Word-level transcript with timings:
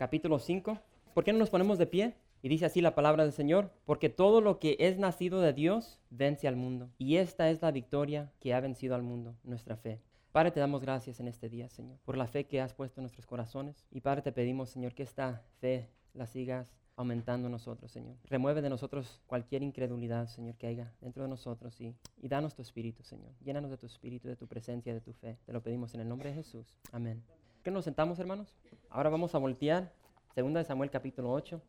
capítulo 0.00 0.38
5? 0.38 0.78
¿Por 1.12 1.24
qué 1.24 1.32
no 1.34 1.38
nos 1.38 1.50
ponemos 1.50 1.76
de 1.76 1.86
pie? 1.86 2.14
Y 2.40 2.48
dice 2.48 2.64
así 2.64 2.80
la 2.80 2.94
palabra 2.94 3.24
del 3.24 3.34
Señor, 3.34 3.70
porque 3.84 4.08
todo 4.08 4.40
lo 4.40 4.58
que 4.58 4.78
es 4.80 4.98
nacido 4.98 5.42
de 5.42 5.52
Dios 5.52 6.00
vence 6.08 6.48
al 6.48 6.56
mundo. 6.56 6.88
Y 6.96 7.16
esta 7.16 7.50
es 7.50 7.60
la 7.60 7.70
victoria 7.70 8.32
que 8.40 8.54
ha 8.54 8.60
vencido 8.60 8.94
al 8.94 9.02
mundo, 9.02 9.36
nuestra 9.44 9.76
fe. 9.76 10.00
Padre, 10.32 10.52
te 10.52 10.60
damos 10.60 10.80
gracias 10.80 11.20
en 11.20 11.28
este 11.28 11.50
día, 11.50 11.68
Señor, 11.68 11.98
por 12.06 12.16
la 12.16 12.26
fe 12.26 12.46
que 12.46 12.62
has 12.62 12.72
puesto 12.72 13.00
en 13.00 13.02
nuestros 13.02 13.26
corazones. 13.26 13.84
Y 13.90 14.00
Padre, 14.00 14.22
te 14.22 14.32
pedimos, 14.32 14.70
Señor, 14.70 14.94
que 14.94 15.02
esta 15.02 15.42
fe 15.60 15.90
la 16.14 16.26
sigas 16.26 16.72
aumentando 16.96 17.48
en 17.48 17.52
nosotros, 17.52 17.92
Señor. 17.92 18.16
Remueve 18.24 18.62
de 18.62 18.70
nosotros 18.70 19.20
cualquier 19.26 19.62
incredulidad, 19.62 20.28
Señor, 20.28 20.54
que 20.54 20.66
haya 20.66 20.94
dentro 21.02 21.24
de 21.24 21.28
nosotros 21.28 21.78
y, 21.78 21.94
y 22.16 22.28
danos 22.28 22.54
tu 22.54 22.62
espíritu, 22.62 23.02
Señor. 23.02 23.34
Llénanos 23.44 23.70
de 23.70 23.76
tu 23.76 23.84
espíritu, 23.84 24.28
de 24.28 24.36
tu 24.36 24.46
presencia, 24.46 24.94
de 24.94 25.02
tu 25.02 25.12
fe. 25.12 25.36
Te 25.44 25.52
lo 25.52 25.62
pedimos 25.62 25.92
en 25.92 26.00
el 26.00 26.08
nombre 26.08 26.30
de 26.30 26.36
Jesús. 26.36 26.78
Amén. 26.90 27.22
¿Qué 27.62 27.70
nos 27.70 27.84
sentamos, 27.84 28.18
hermanos? 28.18 28.54
Ahora 28.88 29.10
vamos 29.10 29.34
a 29.34 29.38
voltear, 29.38 29.92
segunda 30.34 30.60
de 30.60 30.64
Samuel 30.64 30.88
capítulo 30.88 31.30
8, 31.30 31.60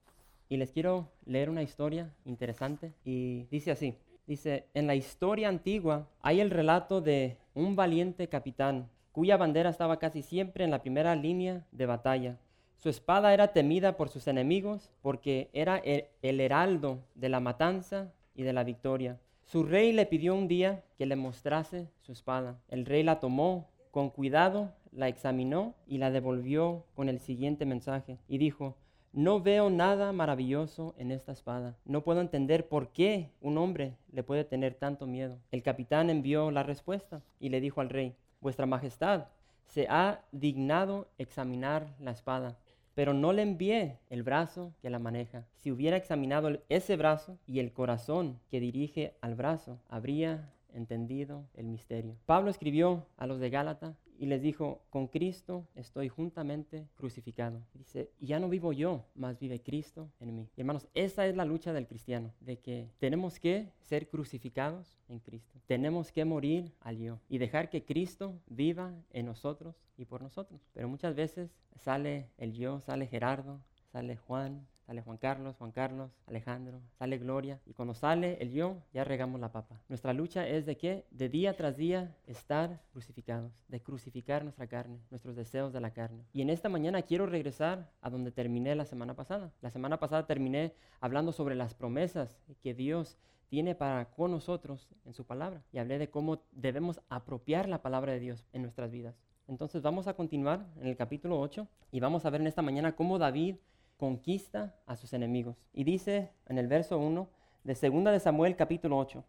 y 0.48 0.56
les 0.56 0.72
quiero 0.72 1.10
leer 1.26 1.50
una 1.50 1.64
historia 1.64 2.14
interesante 2.24 2.94
y 3.04 3.44
dice 3.52 3.72
así. 3.72 3.98
Dice, 4.26 4.68
en 4.74 4.88
la 4.88 4.96
historia 4.96 5.50
antigua 5.50 6.08
hay 6.22 6.40
el 6.40 6.50
relato 6.50 7.02
de 7.02 7.36
un 7.56 7.76
valiente 7.76 8.30
capitán 8.30 8.90
cuya 9.12 9.36
bandera 9.36 9.70
estaba 9.70 10.00
casi 10.00 10.22
siempre 10.22 10.64
en 10.64 10.72
la 10.72 10.82
primera 10.82 11.14
línea 11.18 11.66
de 11.74 11.86
batalla. 11.86 12.38
Su 12.78 12.88
espada 12.88 13.34
era 13.34 13.52
temida 13.52 13.98
por 13.98 14.08
sus 14.08 14.28
enemigos 14.28 14.90
porque 15.02 15.50
era 15.52 15.78
el, 15.80 16.06
el, 16.22 16.40
heraldo 16.40 17.00
de 17.16 17.28
la 17.28 17.42
matanza 17.42 18.14
y 18.34 18.44
de 18.44 18.54
la 18.54 18.64
victoria. 18.64 19.20
Su 19.44 19.64
rey 19.64 19.92
le 19.92 20.06
pidió 20.06 20.36
un 20.36 20.48
día 20.48 20.86
que 20.98 21.06
le 21.06 21.18
mostrase 21.18 21.90
su 22.00 22.14
espada. 22.14 22.62
El 22.70 22.86
rey 22.86 23.04
la 23.04 23.20
tomó 23.20 23.68
con 23.92 24.10
cuidado, 24.10 24.72
la 24.92 25.08
examinó 25.08 25.76
y 25.88 25.98
la 25.98 26.12
devolvió 26.12 26.86
con 26.96 27.10
el 27.10 27.20
siguiente 27.20 27.66
mensaje. 27.66 28.18
Y 28.28 28.38
dijo, 28.38 28.76
no 29.14 29.42
veo 29.42 29.70
nada 29.70 30.14
maravilloso 30.14 30.96
en 30.98 31.12
esta 31.12 31.34
espada. 31.34 31.76
No 31.84 32.02
puedo 32.02 32.22
entender 32.22 32.70
por 32.70 32.94
qué 32.94 33.30
un 33.42 33.58
hombre 33.58 33.98
le 34.14 34.24
puede 34.24 34.46
tener 34.46 34.76
tanto 34.76 35.06
miedo. 35.06 35.38
El 35.52 35.64
capitán 35.64 36.10
envió 36.10 36.50
la 36.50 36.64
respuesta 36.64 37.22
y 37.40 37.50
le 37.50 37.60
dijo 37.60 37.82
al 37.82 37.90
rey, 37.90 38.16
Vuestra 38.40 38.66
Majestad, 38.66 39.26
se 39.66 39.88
ha 39.90 40.22
dignado 40.32 41.08
examinar 41.18 41.94
la 42.00 42.12
espada, 42.12 42.58
pero 42.96 43.14
no 43.14 43.34
le 43.34 43.42
envié 43.42 44.00
el 44.10 44.24
brazo 44.24 44.74
que 44.82 44.90
la 44.90 45.00
maneja. 45.00 45.46
Si 45.58 45.72
hubiera 45.72 45.98
examinado 45.98 46.60
ese 46.70 46.96
brazo 46.96 47.38
y 47.46 47.60
el 47.60 47.72
corazón 47.72 48.40
que 48.50 48.60
dirige 48.60 49.16
al 49.22 49.36
brazo, 49.36 49.78
habría 49.90 50.50
entendido 50.74 51.46
el 51.56 51.68
misterio. 51.68 52.16
Pablo 52.26 52.50
escribió 52.50 53.06
a 53.18 53.28
los 53.28 53.40
de 53.40 53.50
Gálata 53.50 53.94
y 54.22 54.28
les 54.28 54.44
dijo, 54.44 54.84
con 54.92 55.08
Cristo 55.08 55.66
estoy 55.74 56.08
juntamente 56.08 56.88
crucificado. 56.96 57.60
Dice, 57.74 58.12
ya 58.20 58.40
no 58.40 58.50
vivo 58.50 58.72
yo, 58.72 59.04
más 59.16 59.40
vive 59.40 59.64
Cristo 59.64 60.12
en 60.20 60.36
mí. 60.36 60.48
Y 60.56 60.62
hermanos, 60.62 60.88
esa 60.94 61.26
es 61.26 61.36
la 61.36 61.44
lucha 61.44 61.74
del 61.74 61.88
cristiano, 61.88 62.32
de 62.40 62.60
que 62.60 62.88
tenemos 63.00 63.40
que 63.40 63.72
ser 63.80 64.08
crucificados 64.08 65.00
en 65.10 65.18
Cristo. 65.22 65.60
Tenemos 65.66 66.12
que 66.12 66.24
morir 66.24 66.72
al 66.82 67.00
yo 67.00 67.20
y 67.30 67.40
dejar 67.40 67.72
que 67.72 67.84
Cristo 67.84 68.40
viva 68.46 68.94
en 69.12 69.26
nosotros 69.26 69.76
y 69.98 70.06
por 70.06 70.22
nosotros. 70.22 70.62
Pero 70.72 70.88
muchas 70.88 71.16
veces 71.16 71.50
sale 71.78 72.30
el 72.38 72.54
yo, 72.54 72.80
sale 72.80 73.08
Gerardo, 73.08 73.60
sale 73.92 74.18
Juan, 74.18 74.68
sale 74.86 75.02
Juan 75.02 75.18
Carlos, 75.18 75.56
Juan 75.58 75.72
Carlos, 75.72 76.12
Alejandro, 76.28 76.82
sale 76.98 77.18
Gloria. 77.18 77.60
Y 77.66 77.74
cuando 77.74 77.94
sale 77.94 78.38
el 78.42 78.52
yo, 78.52 78.78
ya 78.94 79.04
regamos 79.04 79.40
la 79.40 79.52
papa. 79.52 79.82
Nuestra 79.90 80.14
lucha 80.14 80.48
es 80.48 80.66
de 80.66 80.78
que 80.78 81.06
de 81.12 81.30
día 81.30 81.56
tras 81.56 81.78
día 81.78 82.16
estar 82.28 82.82
crucificados, 82.92 83.52
de 83.68 83.82
crucificar 83.82 84.44
nuestra 84.44 84.68
carne, 84.68 85.00
nuestros 85.10 85.36
deseos 85.36 85.74
de 85.74 85.82
la 85.82 85.92
carne. 85.92 86.26
Y 86.34 86.42
en 86.42 86.50
esta 86.50 86.70
mañana 86.70 87.02
quiero 87.02 87.26
regresar 87.26 87.90
a 88.02 88.10
donde 88.10 88.32
terminé 88.32 88.76
la 88.76 88.86
semana 88.86 89.16
pasada. 89.16 89.52
La 89.62 89.72
semana 89.72 90.00
pasada 90.00 90.28
terminé 90.28 90.74
hablando 91.00 91.32
sobre 91.32 91.56
las 91.56 91.74
promesas 91.74 92.40
que 92.62 92.74
Dios 92.74 93.18
tiene 93.52 93.76
para 93.76 94.06
con 94.06 94.32
nosotros 94.32 94.88
en 95.06 95.14
su 95.14 95.26
palabra. 95.26 95.62
Y 95.74 95.78
hablé 95.78 95.98
de 95.98 96.10
cómo 96.10 96.42
debemos 96.52 97.02
apropiar 97.10 97.68
la 97.68 97.82
palabra 97.82 98.14
de 98.14 98.20
Dios 98.20 98.46
en 98.54 98.62
nuestras 98.62 98.92
vidas. 98.92 99.16
Entonces 99.48 99.82
vamos 99.82 100.08
a 100.08 100.14
continuar 100.14 100.66
en 100.80 100.88
el 100.88 100.96
capítulo 100.96 101.38
8 101.38 101.68
y 101.92 102.00
vamos 102.00 102.26
a 102.26 102.30
ver 102.30 102.40
en 102.40 102.48
esta 102.48 102.62
mañana 102.62 102.96
cómo 102.96 103.20
David 103.20 103.58
conquista 104.02 104.74
a 104.88 104.96
sus 104.96 105.14
enemigos. 105.14 105.64
Y 105.74 105.84
dice 105.84 106.32
en 106.48 106.58
el 106.58 106.68
verso 106.68 106.98
1 106.98 107.30
de 107.64 107.74
2 107.76 108.04
de 108.06 108.20
Samuel 108.20 108.56
capítulo 108.56 108.98
8. 108.98 109.24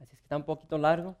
Así 0.00 0.14
es 0.14 0.18
que 0.18 0.22
está 0.22 0.38
un 0.38 0.44
poquito 0.44 0.78
largo. 0.78 1.14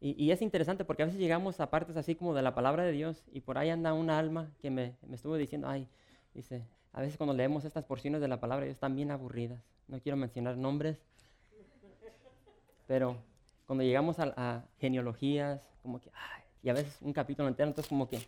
Y, 0.00 0.32
es 0.32 0.42
interesante 0.42 0.84
porque 0.84 1.04
a 1.04 1.06
veces 1.06 1.20
llegamos 1.20 1.60
a 1.60 1.70
partes 1.70 1.96
así 1.96 2.16
como 2.16 2.34
de 2.34 2.42
la 2.42 2.52
palabra 2.52 2.82
de 2.82 2.90
Dios 2.90 3.24
y 3.32 3.40
por 3.40 3.56
ahí 3.56 3.70
anda 3.70 3.94
un 3.94 4.10
alma 4.10 4.50
que 4.58 4.68
me, 4.68 4.96
me 5.06 5.14
estuvo 5.14 5.36
diciendo, 5.36 5.68
ay, 5.68 5.86
dice, 6.34 6.66
a 6.92 7.00
veces 7.00 7.16
cuando 7.16 7.34
leemos 7.34 7.64
estas 7.64 7.84
porciones 7.84 8.20
de 8.20 8.26
la 8.26 8.40
palabra 8.40 8.62
de 8.64 8.70
Dios 8.70 8.76
están 8.78 8.96
bien 8.96 9.12
aburridas. 9.12 9.62
No 9.86 10.00
quiero 10.00 10.16
mencionar 10.16 10.56
nombres, 10.56 10.98
pero 12.88 13.16
cuando 13.64 13.84
llegamos 13.84 14.18
a, 14.18 14.34
a 14.36 14.64
genealogías, 14.78 15.62
como 15.82 16.00
que, 16.00 16.10
ay, 16.12 16.42
y 16.64 16.68
a 16.68 16.72
veces 16.72 16.98
un 17.00 17.12
capítulo 17.12 17.48
entero, 17.48 17.68
entonces 17.68 17.88
como 17.88 18.08
que 18.08 18.18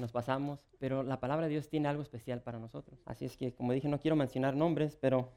nos 0.00 0.12
pasamos, 0.12 0.60
pero 0.78 1.02
la 1.02 1.20
palabra 1.20 1.46
de 1.46 1.52
Dios 1.52 1.68
tiene 1.68 1.88
algo 1.88 2.02
especial 2.02 2.42
para 2.42 2.58
nosotros. 2.58 3.00
Así 3.04 3.24
es 3.24 3.36
que, 3.36 3.52
como 3.52 3.72
dije, 3.72 3.88
no 3.88 4.00
quiero 4.00 4.16
mencionar 4.16 4.56
nombres, 4.56 4.96
pero 5.00 5.30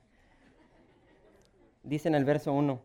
dice 1.84 2.08
en 2.08 2.16
el 2.16 2.26
verso 2.26 2.54
1, 2.54 2.82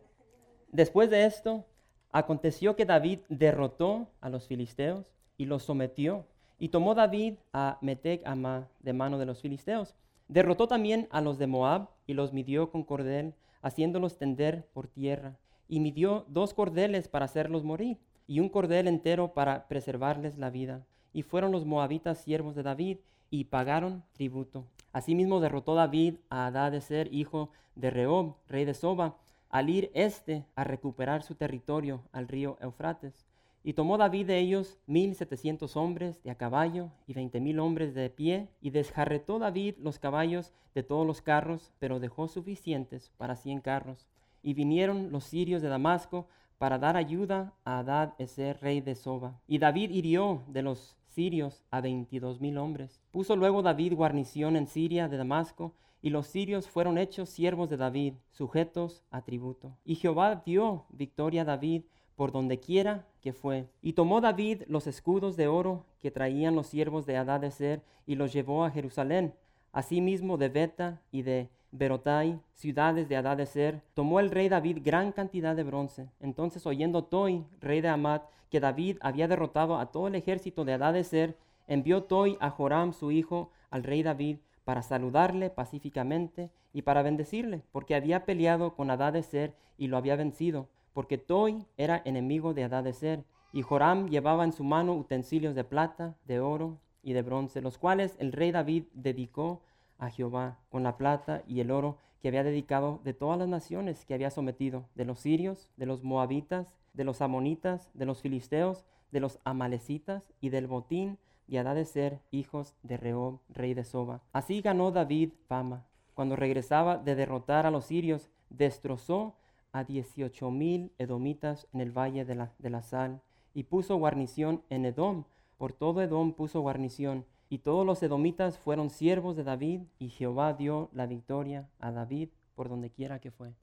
después 0.71 1.09
de 1.09 1.25
esto, 1.25 1.65
aconteció 2.11 2.75
que 2.75 2.85
David 2.85 3.19
derrotó 3.29 4.09
a 4.21 4.29
los 4.29 4.47
filisteos 4.47 5.13
y 5.37 5.45
los 5.45 5.63
sometió, 5.63 6.25
y 6.59 6.69
tomó 6.69 6.93
David 6.93 7.35
a 7.53 7.77
Metec 7.81 8.21
Ama 8.27 8.67
de 8.81 8.91
mano 8.93 9.17
de 9.17 9.25
los 9.25 9.41
filisteos. 9.41 9.95
Derrotó 10.27 10.67
también 10.67 11.07
a 11.09 11.21
los 11.21 11.39
de 11.39 11.47
Moab 11.47 11.89
y 12.05 12.13
los 12.13 12.33
midió 12.33 12.69
con 12.69 12.83
cordel, 12.83 13.33
haciéndolos 13.61 14.17
tender 14.17 14.67
por 14.73 14.87
tierra, 14.87 15.37
y 15.67 15.79
midió 15.79 16.25
dos 16.27 16.53
cordeles 16.53 17.07
para 17.07 17.25
hacerlos 17.25 17.63
morir, 17.63 17.97
y 18.27 18.41
un 18.41 18.49
cordel 18.49 18.87
entero 18.87 19.33
para 19.33 19.67
preservarles 19.67 20.37
la 20.37 20.49
vida 20.49 20.85
y 21.13 21.23
fueron 21.23 21.51
los 21.51 21.65
moabitas 21.65 22.19
siervos 22.19 22.55
de 22.55 22.63
David 22.63 22.97
y 23.29 23.45
pagaron 23.45 24.03
tributo. 24.13 24.65
Asimismo 24.91 25.39
derrotó 25.39 25.75
David 25.75 26.15
a 26.29 26.47
Adadeser, 26.47 27.13
hijo 27.13 27.51
de 27.75 27.89
Rehob, 27.89 28.35
rey 28.47 28.65
de 28.65 28.73
Soba, 28.73 29.17
al 29.49 29.69
ir 29.69 29.91
éste 29.93 30.45
a 30.55 30.63
recuperar 30.63 31.23
su 31.23 31.35
territorio 31.35 32.01
al 32.11 32.27
río 32.27 32.57
Eufrates. 32.61 33.25
Y 33.63 33.73
tomó 33.73 33.97
David 33.97 34.27
de 34.27 34.39
ellos 34.39 34.77
mil 34.87 35.15
setecientos 35.15 35.75
hombres 35.75 36.23
de 36.23 36.31
a 36.31 36.35
caballo 36.35 36.91
y 37.07 37.13
veinte 37.13 37.39
mil 37.39 37.59
hombres 37.59 37.93
de 37.93 38.09
pie, 38.09 38.47
y 38.61 38.69
desjarretó 38.69 39.37
David 39.37 39.75
los 39.79 39.99
caballos 39.99 40.53
de 40.73 40.83
todos 40.83 41.05
los 41.05 41.21
carros, 41.21 41.73
pero 41.79 41.99
dejó 41.99 42.27
suficientes 42.27 43.11
para 43.17 43.35
cien 43.35 43.59
carros. 43.59 44.07
Y 44.41 44.53
vinieron 44.53 45.11
los 45.11 45.25
sirios 45.25 45.61
de 45.61 45.67
Damasco 45.67 46.27
para 46.57 46.77
dar 46.77 46.95
ayuda 46.95 47.53
a 47.65 47.79
Adad 47.79 48.13
Eser, 48.17 48.59
rey 48.61 48.81
de 48.81 48.95
Soba. 48.95 49.39
Y 49.47 49.57
David 49.57 49.91
hirió 49.91 50.43
de 50.47 50.61
los 50.61 50.95
sirios 51.09 51.63
a 51.71 51.81
veintidós 51.81 52.39
mil 52.39 52.57
hombres. 52.57 53.01
Puso 53.11 53.35
luego 53.35 53.61
David 53.61 53.93
guarnición 53.95 54.55
en 54.55 54.67
Siria 54.67 55.07
de 55.07 55.17
Damasco, 55.17 55.73
y 56.01 56.09
los 56.11 56.27
sirios 56.27 56.67
fueron 56.67 56.97
hechos 56.97 57.29
siervos 57.29 57.69
de 57.69 57.77
David, 57.77 58.13
sujetos 58.31 59.03
a 59.11 59.21
tributo. 59.21 59.75
Y 59.83 59.95
Jehová 59.95 60.43
dio 60.45 60.85
victoria 60.89 61.41
a 61.41 61.45
David 61.45 61.83
por 62.15 62.31
donde 62.31 62.59
quiera 62.59 63.05
que 63.21 63.33
fue. 63.33 63.67
Y 63.81 63.93
tomó 63.93 64.21
David 64.21 64.63
los 64.67 64.87
escudos 64.87 65.35
de 65.35 65.47
oro 65.47 65.85
que 65.99 66.11
traían 66.11 66.55
los 66.55 66.67
siervos 66.67 67.05
de 67.05 67.17
Adadeser 67.17 67.81
y 68.05 68.15
los 68.15 68.33
llevó 68.33 68.63
a 68.63 68.71
Jerusalén, 68.71 69.33
asimismo 69.71 70.37
de 70.37 70.49
Beta 70.49 71.01
y 71.11 71.21
de 71.21 71.49
Berotai, 71.71 72.39
ciudades 72.53 73.07
de 73.09 73.17
Adadeser, 73.17 73.81
tomó 73.93 74.19
el 74.19 74.31
rey 74.31 74.49
David 74.49 74.79
gran 74.83 75.11
cantidad 75.11 75.55
de 75.55 75.63
bronce. 75.63 76.09
Entonces, 76.19 76.65
oyendo 76.65 77.03
Toi, 77.03 77.45
rey 77.61 77.81
de 77.81 77.89
Amat, 77.89 78.23
que 78.49 78.59
David 78.59 78.97
había 79.01 79.27
derrotado 79.27 79.77
a 79.77 79.91
todo 79.91 80.07
el 80.07 80.15
ejército 80.15 80.65
de 80.65 80.73
Adadeser, 80.73 81.37
envió 81.67 82.03
Toi 82.03 82.37
a 82.39 82.49
Joram, 82.49 82.93
su 82.93 83.11
hijo, 83.11 83.51
al 83.69 83.83
rey 83.83 84.01
David, 84.01 84.37
para 84.65 84.81
saludarle 84.81 85.49
pacíficamente 85.49 86.49
y 86.73 86.81
para 86.81 87.01
bendecirle, 87.01 87.63
porque 87.71 87.95
había 87.95 88.25
peleado 88.25 88.75
con 88.75 88.89
Adadeser 88.89 89.53
y 89.77 89.87
lo 89.87 89.97
había 89.97 90.15
vencido, 90.15 90.67
porque 90.93 91.17
Toi 91.17 91.65
era 91.77 92.01
enemigo 92.05 92.53
de 92.53 92.63
Adadeser, 92.63 93.23
y 93.51 93.61
Joram 93.61 94.09
llevaba 94.09 94.43
en 94.43 94.51
su 94.51 94.63
mano 94.63 94.93
utensilios 94.93 95.55
de 95.55 95.63
plata, 95.63 96.15
de 96.25 96.39
oro 96.39 96.77
y 97.01 97.13
de 97.13 97.21
bronce, 97.21 97.61
los 97.61 97.77
cuales 97.77 98.15
el 98.19 98.31
rey 98.31 98.51
David 98.51 98.83
dedicó 98.93 99.61
a 99.99 100.09
Jehová 100.09 100.57
con 100.69 100.83
la 100.83 100.97
plata 100.97 101.43
y 101.47 101.59
el 101.59 101.71
oro 101.71 101.97
que 102.21 102.29
había 102.29 102.43
dedicado 102.43 102.99
de 103.03 103.13
todas 103.13 103.37
las 103.37 103.47
naciones 103.47 104.05
que 104.05 104.13
había 104.13 104.31
sometido, 104.31 104.85
de 104.95 105.05
los 105.05 105.19
sirios, 105.19 105.69
de 105.77 105.85
los 105.85 106.03
moabitas, 106.03 106.73
de 106.93 107.03
los 107.03 107.21
amonitas, 107.21 107.89
de 107.93 108.05
los 108.05 108.21
filisteos, 108.21 108.85
de 109.11 109.19
los 109.19 109.39
amalecitas 109.43 110.23
y 110.41 110.49
del 110.49 110.67
botín 110.67 111.17
de 111.49 111.85
ser 111.85 112.19
hijos 112.31 112.75
de 112.83 112.97
Rehob, 112.97 113.39
rey 113.49 113.73
de 113.73 113.83
Soba. 113.83 114.21
Así 114.33 114.61
ganó 114.61 114.91
David 114.91 115.31
fama. 115.47 115.83
Cuando 116.13 116.35
regresaba 116.35 116.97
de 116.97 117.15
derrotar 117.15 117.65
a 117.65 117.71
los 117.71 117.85
sirios, 117.85 118.29
destrozó 118.49 119.33
a 119.71 119.83
dieciocho 119.83 120.51
mil 120.51 120.91
edomitas 120.97 121.67
en 121.73 121.81
el 121.81 121.91
valle 121.91 122.25
de 122.25 122.35
la, 122.35 122.51
de 122.59 122.69
la 122.69 122.81
sal 122.81 123.21
y 123.53 123.63
puso 123.63 123.95
guarnición 123.97 124.61
en 124.69 124.85
Edom. 124.85 125.23
Por 125.57 125.73
todo 125.73 126.01
Edom 126.01 126.33
puso 126.33 126.61
guarnición. 126.61 127.25
Y 127.49 127.59
todos 127.59 127.85
los 127.85 128.01
edomitas 128.03 128.59
fueron 128.59 128.91
siervos 128.91 129.35
de 129.35 129.43
David 129.43 129.81
y 129.97 130.09
Jehová 130.09 130.53
dio 130.53 130.89
la 130.93 131.07
victoria 131.07 131.67
a 131.79 131.91
David 131.91 132.29
por 132.53 132.69
donde 132.69 132.91
quiera 132.91 133.19
que 133.19 133.31
fue. 133.31 133.53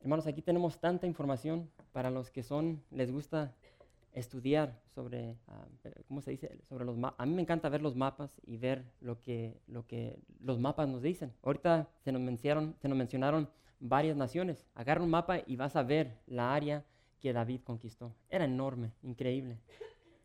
Hermanos, 0.00 0.26
aquí 0.26 0.40
tenemos 0.40 0.78
tanta 0.78 1.06
información 1.06 1.70
para 1.92 2.10
los 2.10 2.30
que 2.30 2.42
son, 2.42 2.82
les 2.90 3.12
gusta 3.12 3.54
estudiar 4.12 4.80
sobre, 4.94 5.36
ah, 5.48 5.66
¿cómo 6.08 6.20
se 6.20 6.30
dice? 6.30 6.58
Sobre 6.68 6.84
los 6.84 6.96
A 7.18 7.26
mí 7.26 7.34
me 7.34 7.42
encanta 7.42 7.68
ver 7.68 7.82
los 7.82 7.96
mapas 7.96 8.40
y 8.46 8.56
ver 8.56 8.84
lo 9.00 9.20
que, 9.20 9.60
lo 9.66 9.86
que 9.86 10.18
los 10.40 10.58
mapas 10.58 10.88
nos 10.88 11.02
dicen. 11.02 11.32
Ahorita 11.42 11.88
se 12.00 12.12
nos, 12.12 12.22
mencionaron, 12.22 12.76
se 12.80 12.88
nos 12.88 12.96
mencionaron 12.96 13.48
varias 13.80 14.16
naciones. 14.16 14.64
Agarra 14.74 15.02
un 15.02 15.10
mapa 15.10 15.40
y 15.46 15.56
vas 15.56 15.76
a 15.76 15.82
ver 15.82 16.18
la 16.26 16.54
área 16.54 16.84
que 17.20 17.32
David 17.32 17.60
conquistó. 17.64 18.14
Era 18.30 18.44
enorme, 18.44 18.92
increíble. 19.02 19.58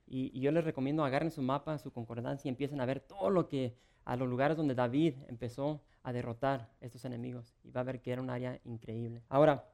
Y, 0.09 0.31
y, 0.37 0.41
yo 0.41 0.51
les 0.51 0.63
recomiendo 0.63 1.05
agarren 1.05 1.31
su 1.31 1.41
mapa, 1.41 1.77
su 1.77 1.91
concordancia 1.91 2.47
y 2.47 2.49
empiecen 2.49 2.81
a 2.81 2.85
ver 2.85 2.99
todo 2.99 3.29
lo 3.29 3.47
que, 3.47 3.75
a 4.05 4.15
los 4.15 4.27
lugares 4.27 4.57
donde 4.57 4.75
David 4.75 5.13
empezó 5.27 5.81
a 6.03 6.11
derrotar 6.11 6.69
estos 6.81 7.05
enemigos. 7.05 7.55
Y 7.63 7.71
va 7.71 7.81
a 7.81 7.83
ver 7.83 8.01
que 8.01 8.11
era 8.11 8.21
un 8.21 8.29
área 8.29 8.59
increíble. 8.65 9.21
Ahora, 9.29 9.65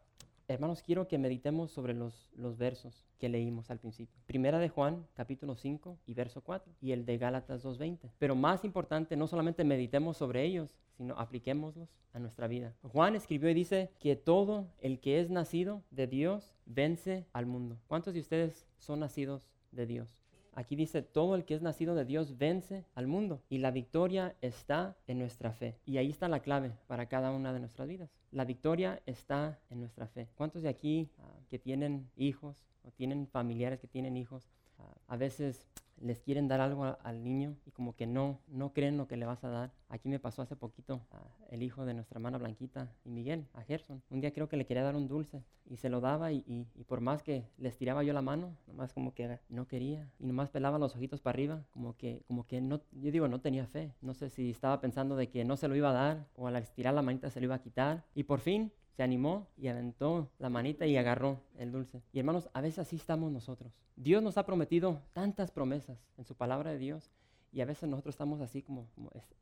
Hermanos, 0.47 0.83
quiero 0.83 1.07
que 1.07 1.17
meditemos 1.17 1.71
sobre 1.71 1.95
los, 1.95 2.29
los, 2.35 2.55
versos 2.55 3.03
que 3.17 3.29
leímos 3.29 3.71
al 3.71 3.79
principio. 3.79 4.21
Primera 4.27 4.59
de 4.59 4.69
Juan, 4.69 5.07
capítulo 5.15 5.55
5 5.55 5.97
y 6.05 6.13
verso 6.13 6.41
4, 6.41 6.71
y 6.81 6.91
el 6.91 7.03
de 7.03 7.17
Gálatas 7.17 7.65
2.20. 7.65 8.11
Pero 8.19 8.35
más 8.35 8.63
importante, 8.63 9.15
no 9.15 9.25
solamente 9.25 9.63
meditemos 9.63 10.17
sobre 10.17 10.43
ellos, 10.43 10.69
sino 10.97 11.15
apliquémoslos 11.15 11.89
a 12.13 12.19
nuestra 12.19 12.47
vida. 12.47 12.75
Juan 12.83 13.15
escribió 13.15 13.49
y 13.49 13.55
dice 13.55 13.89
que 13.99 14.15
todo 14.15 14.67
el 14.81 14.99
que 14.99 15.19
es 15.19 15.31
nacido 15.31 15.81
de 15.89 16.05
Dios 16.05 16.53
vence 16.67 17.25
al 17.33 17.47
mundo. 17.47 17.79
¿Cuántos 17.88 18.13
de 18.13 18.19
ustedes 18.19 18.67
son 18.77 18.99
nacidos 18.99 19.49
de 19.71 19.88
Dios? 19.88 20.15
Aquí 20.55 20.77
dice, 20.77 21.01
todo 21.01 21.35
el 21.35 21.43
que 21.43 21.53
es 21.53 21.61
nacido 21.61 21.95
de 21.95 22.05
Dios 22.05 22.37
vence 22.37 22.85
al 22.95 23.07
mundo 23.07 23.41
y 23.49 23.57
la 23.57 23.71
victoria 23.71 24.35
está 24.41 24.95
en 25.05 25.19
nuestra 25.19 25.51
fe. 25.51 25.75
Y 25.85 25.97
ahí 25.97 26.09
está 26.09 26.29
la 26.29 26.39
clave 26.39 26.71
para 26.87 27.07
cada 27.07 27.31
una 27.31 27.51
de 27.51 27.59
nuestras 27.59 27.89
vidas. 27.89 28.09
La 28.31 28.45
victoria 28.45 29.01
está 29.05 29.59
en 29.69 29.81
nuestra 29.81 30.07
fe. 30.07 30.29
¿Cuántos 30.35 30.61
de 30.61 30.69
aquí 30.69 31.09
ah, 31.19 31.23
que 31.49 31.59
tienen 31.59 32.09
hijos 32.15 32.65
o 32.83 32.91
tienen 32.91 33.27
familiares 33.27 33.81
que 33.81 33.87
tienen 33.87 34.15
hijos, 34.15 34.47
ah, 34.79 34.95
a 35.07 35.17
veces 35.17 35.67
les 36.01 36.21
quieren 36.21 36.47
dar 36.47 36.62
algo 36.62 36.97
al 37.03 37.24
niño 37.24 37.56
y 37.65 37.71
como 37.71 37.95
que 37.95 38.06
no, 38.06 38.39
no 38.47 38.74
creen 38.74 38.97
lo 38.97 39.07
que 39.07 39.18
le 39.18 39.25
vas 39.25 39.44
a 39.44 39.50
dar. 39.50 39.71
Aquí 39.89 40.09
me 40.09 40.19
pasó 40.19 40.42
hace 40.42 40.56
poquito 40.56 41.01
el 41.50 41.63
hijo 41.63 41.86
de 41.86 41.94
nuestra 41.94 42.18
hermana 42.18 42.38
Blanquita 42.38 42.92
y 43.03 43.09
Miguel, 43.09 43.47
a 43.53 43.62
Gerson. 43.62 44.01
Un 44.09 44.21
día 44.21 44.33
creo 44.33 44.50
que 44.50 44.57
le 44.57 44.65
quería 44.65 44.83
dar 44.83 44.95
un 44.95 45.07
dulce 45.07 45.44
y 45.65 45.77
se 45.77 45.89
lo 45.89 46.01
daba 46.01 46.31
y, 46.31 46.68
por 46.88 47.01
más 47.01 47.24
que 47.24 47.45
les 47.57 47.77
tiraba 47.77 48.03
yo 48.03 48.13
la 48.13 48.21
mano, 48.21 48.56
nomás 48.68 48.94
como 48.94 49.13
que 49.13 49.39
no 49.50 49.68
quería 49.68 50.09
y 50.19 50.25
nomás 50.27 50.50
pelaba 50.50 50.80
los 50.80 50.95
ojitos 50.95 51.21
para 51.21 51.36
arriba, 51.36 51.63
como 51.71 51.95
que, 51.95 52.24
como 52.27 52.45
que 52.45 52.62
no, 52.62 52.81
yo 52.91 53.12
digo, 53.12 53.27
no 53.27 53.41
tenía 53.41 53.65
fe. 53.65 53.94
No 54.01 54.13
sé 54.13 54.30
si 54.30 54.51
estaba 54.51 54.81
pensando 54.81 55.15
de 55.15 55.30
que 55.30 55.45
no 55.45 55.57
se 55.57 55.68
lo 55.68 55.75
iba 55.75 55.89
a 55.89 55.94
dar 55.94 56.27
o 56.36 56.48
al 56.48 56.56
estirar 56.57 56.94
la 56.94 57.01
manita 57.01 57.30
se 57.30 57.39
lo 57.39 57.45
iba 57.45 57.56
a 57.56 57.62
quitar. 57.62 58.06
Y 58.13 58.24
por 58.24 58.39
fin 58.39 58.71
se 58.95 59.03
animó 59.03 59.47
y 59.57 59.68
aventó 59.68 60.30
la 60.39 60.50
manita 60.50 60.86
y 60.86 60.95
agarró 60.97 61.42
el 61.57 61.71
dulce. 61.71 62.01
Y 62.13 62.19
hermanos, 62.19 62.50
a 62.53 62.62
veces 62.62 62.80
así 62.80 62.95
estamos 62.95 63.31
nosotros. 63.31 63.74
Dios 63.95 64.24
nos 64.24 64.38
ha 64.38 64.45
prometido 64.45 65.01
tantas 65.13 65.51
promesas 65.51 65.97
en 66.18 66.25
su 66.25 66.36
palabra 66.36 66.71
de 66.71 66.77
Dios 66.77 67.12
y 67.51 67.62
a 67.62 67.65
veces 67.65 67.89
nosotros 67.89 68.15
estamos 68.15 68.42
así 68.42 68.62
como, 68.62 68.88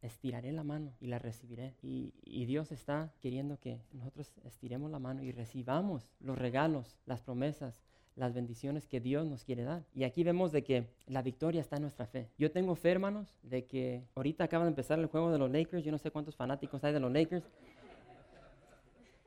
estiraré 0.04 0.52
la 0.52 0.64
mano 0.64 0.94
y 1.02 1.08
la 1.08 1.18
recibiré. 1.18 1.74
Y, 1.82 2.14
Dios 2.46 2.72
está 2.72 3.12
queriendo 3.22 3.60
que 3.60 3.80
nosotros 3.92 4.32
estiremos 4.44 4.92
la 4.92 5.00
mano 5.00 5.24
y 5.24 5.32
recibamos 5.32 6.08
los 6.20 6.38
regalos, 6.38 6.96
las 7.08 7.22
promesas, 7.22 7.82
las 8.16 8.36
bendiciones 8.36 8.88
que 8.88 9.00
Dios 9.00 9.26
nos 9.26 9.44
quiere 9.44 9.64
dar. 9.64 9.84
Y 9.96 10.04
aquí 10.04 10.24
vemos 10.24 10.52
de 10.52 10.64
que 10.64 10.86
la 11.08 11.24
victoria 11.24 11.62
está 11.62 11.78
en 11.78 11.84
nuestra 11.84 12.06
fe. 12.06 12.30
Yo 12.38 12.52
tengo 12.52 12.76
fe, 12.76 12.92
hermanos, 12.92 13.34
de 13.42 13.66
que 13.66 14.04
ahorita 14.14 14.44
acaba 14.44 14.66
de 14.66 14.70
empezar 14.70 15.00
el 15.00 15.08
juego 15.08 15.32
de 15.32 15.40
los 15.40 15.50
Lakers. 15.50 15.84
Yo 15.84 15.92
no 15.92 15.98
sé 15.98 16.12
cuántos 16.12 16.36
fanáticos 16.36 16.84
hay 16.84 16.94
de 16.94 17.00
los 17.00 17.12
Lakers. 17.12 17.50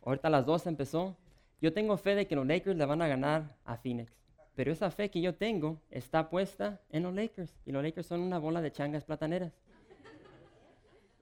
Ahorita 0.07 0.29
a 0.29 0.31
las 0.31 0.47
12 0.47 0.69
empezó. 0.69 1.17
Yo 1.61 1.73
tengo 1.73 1.97
fe 1.97 2.15
de 2.15 2.29
que 2.29 2.37
los 2.37 2.47
Lakers 2.47 2.77
le 2.77 2.87
van 2.87 3.03
a 3.03 3.09
ganar 3.09 3.57
a 3.65 3.77
Phoenix. 3.77 4.13
Pero 4.55 4.71
esa 4.71 4.89
fe 4.93 5.11
que 5.11 5.21
yo 5.21 5.35
tengo 5.35 5.81
está 5.91 6.31
puesta 6.31 6.81
en 6.91 7.03
los 7.03 7.13
Lakers. 7.13 7.53
Y 7.67 7.73
los 7.73 7.83
Lakers 7.83 8.07
son 8.07 8.21
una 8.21 8.39
bola 8.39 8.63
de 8.63 8.71
changas 8.71 9.05
plataneras. 9.05 9.53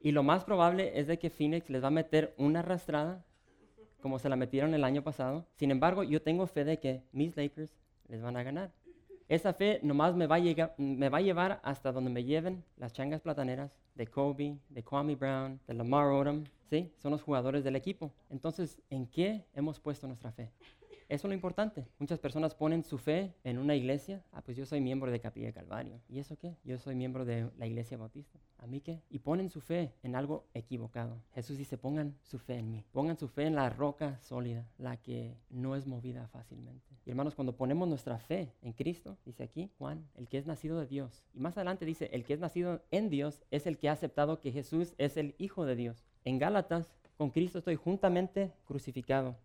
Y 0.03 0.13
lo 0.13 0.23
más 0.23 0.45
probable 0.45 1.01
es 1.01 1.07
de 1.07 1.19
que 1.19 1.31
Phoenix 1.31 1.71
les 1.71 1.83
va 1.83 1.87
a 1.87 1.91
meter 1.91 2.35
una 2.37 2.61
arrastrada, 2.61 3.25
como 4.03 4.19
se 4.19 4.29
la 4.29 4.37
metieron 4.37 4.75
el 4.75 4.85
año 4.85 5.03
pasado. 5.03 5.47
Sin 5.55 5.71
embargo, 5.71 6.03
yo 6.03 6.21
tengo 6.21 6.47
fe 6.47 6.65
de 6.65 6.79
que 6.79 7.03
mis 7.11 7.35
Lakers 7.35 7.71
les 8.09 8.21
van 8.21 8.37
a 8.37 8.43
ganar. 8.43 8.71
Esa 9.31 9.55
fe 9.55 9.81
nomás 9.83 10.15
me 10.15 10.27
va, 10.27 10.37
a 10.37 10.41
llegar, 10.41 10.75
me 10.77 11.09
va 11.09 11.19
a 11.19 11.23
llevar 11.23 11.59
hasta 11.63 11.91
donde 11.91 12.11
me 12.11 12.25
lleven 12.25 12.63
las 12.77 12.93
changas 12.93 13.23
plataneras 13.23 13.81
de 13.95 14.07
Kobe, 14.07 14.59
de 14.69 14.83
Kwame 14.85 15.15
Brown, 15.15 15.59
de 15.67 15.73
Lamar 15.73 16.09
Odom, 16.09 16.45
¿sí? 16.75 16.93
Son 16.99 17.13
los 17.13 17.23
jugadores 17.23 17.63
del 17.63 17.77
equipo. 17.77 18.13
Entonces, 18.31 18.83
¿en 18.91 19.07
qué 19.07 19.47
hemos 19.55 19.79
puesto 19.79 20.09
nuestra 20.09 20.33
fe? 20.33 20.51
Eso 21.09 21.29
es 21.29 21.29
lo 21.29 21.35
importante. 21.35 21.87
Muchas 21.99 22.19
personas 22.19 22.55
ponen 22.57 22.83
su 22.83 22.99
fe 22.99 23.33
en 23.45 23.59
una 23.59 23.77
iglesia. 23.77 24.25
Ah, 24.33 24.43
pues 24.43 24.57
yo 24.57 24.67
soy 24.67 24.81
miembro 24.81 25.13
de 25.13 25.21
Capilla 25.21 25.53
Calvario. 25.53 26.01
¿Y 26.09 26.19
eso 26.19 26.37
qué? 26.37 26.57
Yo 26.65 26.79
soy 26.79 26.97
miembro 26.97 27.25
de 27.25 27.49
la 27.59 27.67
iglesia 27.67 27.97
bautista. 27.97 28.41
¿A 28.59 28.67
mí 28.67 28.81
qué? 28.81 29.03
Y 29.09 29.21
ponen 29.21 29.51
su 29.51 29.61
fe 29.61 29.93
en 30.03 30.17
algo 30.17 30.49
equivocado. 30.53 31.21
Jesús 31.35 31.59
dice, 31.59 31.79
pongan 31.79 32.17
su 32.23 32.39
fe 32.41 32.57
en 32.57 32.73
mí. 32.73 32.85
Pongan 32.91 33.17
su 33.17 33.29
fe 33.29 33.45
en 33.45 33.55
la 33.55 33.69
roca 33.69 34.19
sólida, 34.21 34.67
la 34.79 34.97
que 34.97 35.37
no 35.51 35.77
es 35.77 35.87
movida 35.87 36.27
fácilmente. 36.27 36.97
Y 37.05 37.11
hermanos, 37.11 37.35
cuando 37.37 37.57
ponemos 37.57 37.87
nuestra 37.87 38.19
fe 38.19 38.55
en 38.63 38.73
Cristo, 38.73 39.19
dice 39.27 39.45
aquí 39.45 39.71
Juan, 39.79 40.09
el 40.15 40.27
que 40.27 40.39
es 40.39 40.47
nacido 40.47 40.81
de 40.81 40.87
Dios. 40.87 41.23
Y 41.35 41.39
más 41.39 41.57
adelante 41.57 41.85
dice, 41.85 42.09
el 42.13 42.25
que 42.25 42.33
es 42.33 42.41
nacido 42.41 42.83
en 42.91 43.11
Dios 43.11 43.45
es 43.51 43.67
el 43.67 43.77
que 43.77 43.91
ha 43.91 43.93
aceptado 43.93 44.41
que 44.41 44.51
Jesús 44.51 44.95
es 44.97 45.19
el 45.19 45.35
Hijo 45.37 45.67
de 45.67 45.77
Dios. 45.77 46.07
En 46.25 46.39
Gálatas, 46.39 46.95
con 47.17 47.31
Cristo 47.31 47.59
estoy 47.59 47.77
juntamente 47.77 48.53
crucificado 48.67 49.37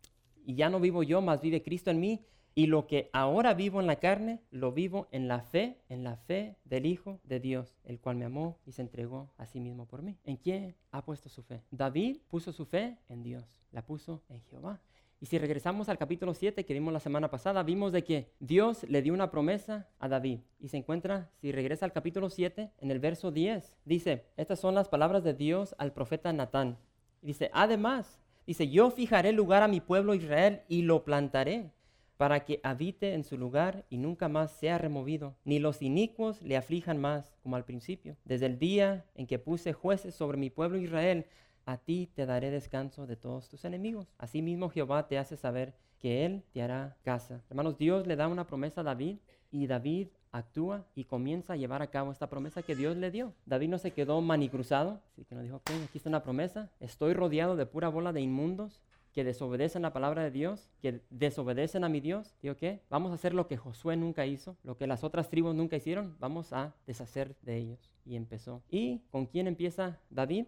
y 0.46 0.56
ya 0.56 0.70
no 0.70 0.80
vivo 0.80 1.04
yo, 1.04 1.22
más 1.22 1.42
vive 1.42 1.62
Cristo 1.62 1.92
en 1.92 2.00
mí. 2.00 2.26
Y 2.56 2.66
lo 2.66 2.88
que 2.88 3.10
ahora 3.14 3.54
vivo 3.54 3.80
en 3.80 3.88
la 3.88 3.98
carne, 3.98 4.42
lo 4.52 4.72
vivo 4.74 5.08
en 5.12 5.28
la 5.28 5.42
fe, 5.42 5.78
en 5.88 6.04
la 6.04 6.18
fe 6.18 6.58
del 6.66 6.86
Hijo 6.88 7.20
de 7.24 7.40
Dios, 7.40 7.78
el 7.84 8.00
cual 8.00 8.16
me 8.18 8.26
amó 8.26 8.58
y 8.66 8.72
se 8.72 8.82
entregó 8.82 9.30
a 9.38 9.46
sí 9.46 9.60
mismo 9.60 9.86
por 9.86 10.02
mí. 10.02 10.18
¿En 10.26 10.36
quién 10.36 10.76
ha 10.92 11.06
puesto 11.06 11.30
su 11.30 11.44
fe? 11.44 11.62
David 11.72 12.18
puso 12.28 12.52
su 12.52 12.66
fe 12.66 12.98
en 13.08 13.24
Dios, 13.24 13.62
la 13.72 13.86
puso 13.86 14.24
en 14.30 14.42
Jehová. 14.50 14.82
Y 15.22 15.26
si 15.26 15.38
regresamos 15.38 15.90
al 15.90 15.98
capítulo 15.98 16.34
7 16.34 16.66
que 16.66 16.74
vimos 16.74 16.94
la 16.94 17.00
semana 17.00 17.30
pasada, 17.30 17.64
vimos 17.64 17.92
de 17.92 18.04
que 18.04 18.32
Dios 18.40 18.84
le 18.84 19.02
dio 19.02 19.14
una 19.14 19.32
promesa 19.32 19.90
a 20.00 20.08
David. 20.08 20.40
Y 20.60 20.70
se 20.70 20.78
encuentra, 20.78 21.30
si 21.42 21.52
regresa 21.52 21.86
al 21.86 21.92
capítulo 21.92 22.30
7, 22.30 22.72
en 22.78 22.92
el 22.92 23.00
verso 23.00 23.32
10, 23.32 23.76
dice, 23.86 24.26
estas 24.38 24.60
son 24.60 24.76
las 24.76 24.88
palabras 24.88 25.24
de 25.24 25.34
Dios 25.34 25.76
al 25.78 25.92
profeta 25.94 26.32
Natán. 26.32 26.78
dice, 27.22 27.52
además, 27.54 28.20
Dice, 28.50 28.68
yo 28.68 28.90
fijaré 28.90 29.32
lugar 29.32 29.62
a 29.62 29.68
mi 29.68 29.80
pueblo 29.80 30.16
Israel 30.16 30.62
y 30.68 30.82
lo 30.82 31.06
plantaré 31.06 31.70
para 32.18 32.46
que 32.46 32.60
habite 32.64 33.14
en 33.14 33.24
su 33.24 33.38
lugar 33.38 33.86
y 33.92 34.00
nunca 34.00 34.28
más 34.28 34.54
sea 34.54 34.80
removido, 34.80 35.36
ni 35.46 35.60
los 35.60 35.84
inicuos 35.84 36.42
le 36.42 36.58
aflijan 36.58 37.00
más 37.00 37.36
como 37.44 37.58
al 37.58 37.64
principio. 37.64 38.18
Desde 38.26 38.48
el 38.48 38.58
día 38.58 39.06
en 39.14 39.28
que 39.28 39.38
puse 39.38 39.72
jueces 39.72 40.16
sobre 40.16 40.40
mi 40.40 40.50
pueblo 40.50 40.80
Israel, 40.80 41.28
a 41.70 41.78
ti 41.78 42.10
te 42.16 42.26
daré 42.26 42.50
descanso 42.50 43.06
de 43.06 43.16
todos 43.16 43.48
tus 43.48 43.64
enemigos. 43.64 44.08
Asimismo 44.18 44.72
Jehová 44.72 45.08
te 45.08 45.20
hace 45.20 45.38
saber 45.38 45.76
que 46.00 46.26
Él 46.26 46.44
te 46.52 46.64
hará 46.64 46.98
casa. 47.04 47.44
Hermanos, 47.48 47.78
Dios 47.78 48.08
le 48.08 48.16
da 48.16 48.28
una 48.28 48.48
promesa 48.48 48.82
a 48.82 48.84
David 48.84 49.18
y 49.52 49.68
David 49.68 50.08
actúa 50.32 50.88
y 50.96 51.04
comienza 51.04 51.54
a 51.54 51.58
llevar 51.58 51.84
a 51.84 51.92
cabo 51.92 52.12
esta 52.12 52.28
promesa 52.28 52.64
que 52.64 52.76
Dios 52.76 52.98
le 52.98 53.12
dio. 53.12 53.36
David 53.46 53.70
no 53.70 53.78
se 53.78 53.92
quedó 53.92 54.20
manicruzado, 54.20 55.00
así 55.12 55.26
que 55.26 55.36
no 55.36 55.44
dijo, 55.44 55.58
ok, 55.58 55.70
aquí 55.86 56.00
está 56.00 56.10
una 56.10 56.24
promesa, 56.24 56.72
estoy 56.80 57.14
rodeado 57.14 57.56
de 57.56 57.68
pura 57.68 57.90
bola 57.90 58.14
de 58.14 58.22
inmundos 58.22 58.82
que 59.14 59.24
desobedecen 59.24 59.84
la 59.84 59.94
palabra 59.94 60.24
de 60.24 60.32
Dios, 60.32 60.72
que 60.82 61.02
desobedecen 61.12 61.84
a 61.84 61.90
mi 61.90 62.00
Dios. 62.00 62.34
Digo, 62.42 62.56
¿qué? 62.56 62.82
Vamos 62.90 63.12
a 63.12 63.16
hacer 63.16 63.36
lo 63.36 63.48
que 63.48 63.58
Josué 63.58 63.96
nunca 63.96 64.26
hizo, 64.26 64.58
lo 64.64 64.76
que 64.76 64.88
las 64.88 65.04
otras 65.04 65.30
tribus 65.30 65.54
nunca 65.54 65.76
hicieron, 65.76 66.16
vamos 66.20 66.52
a 66.52 66.74
deshacer 66.88 67.36
de 67.44 67.58
ellos. 67.58 67.92
Y 68.06 68.16
empezó. 68.16 68.64
¿Y 68.72 69.02
con 69.12 69.28
quién 69.28 69.46
empieza 69.46 70.00
David? 70.10 70.46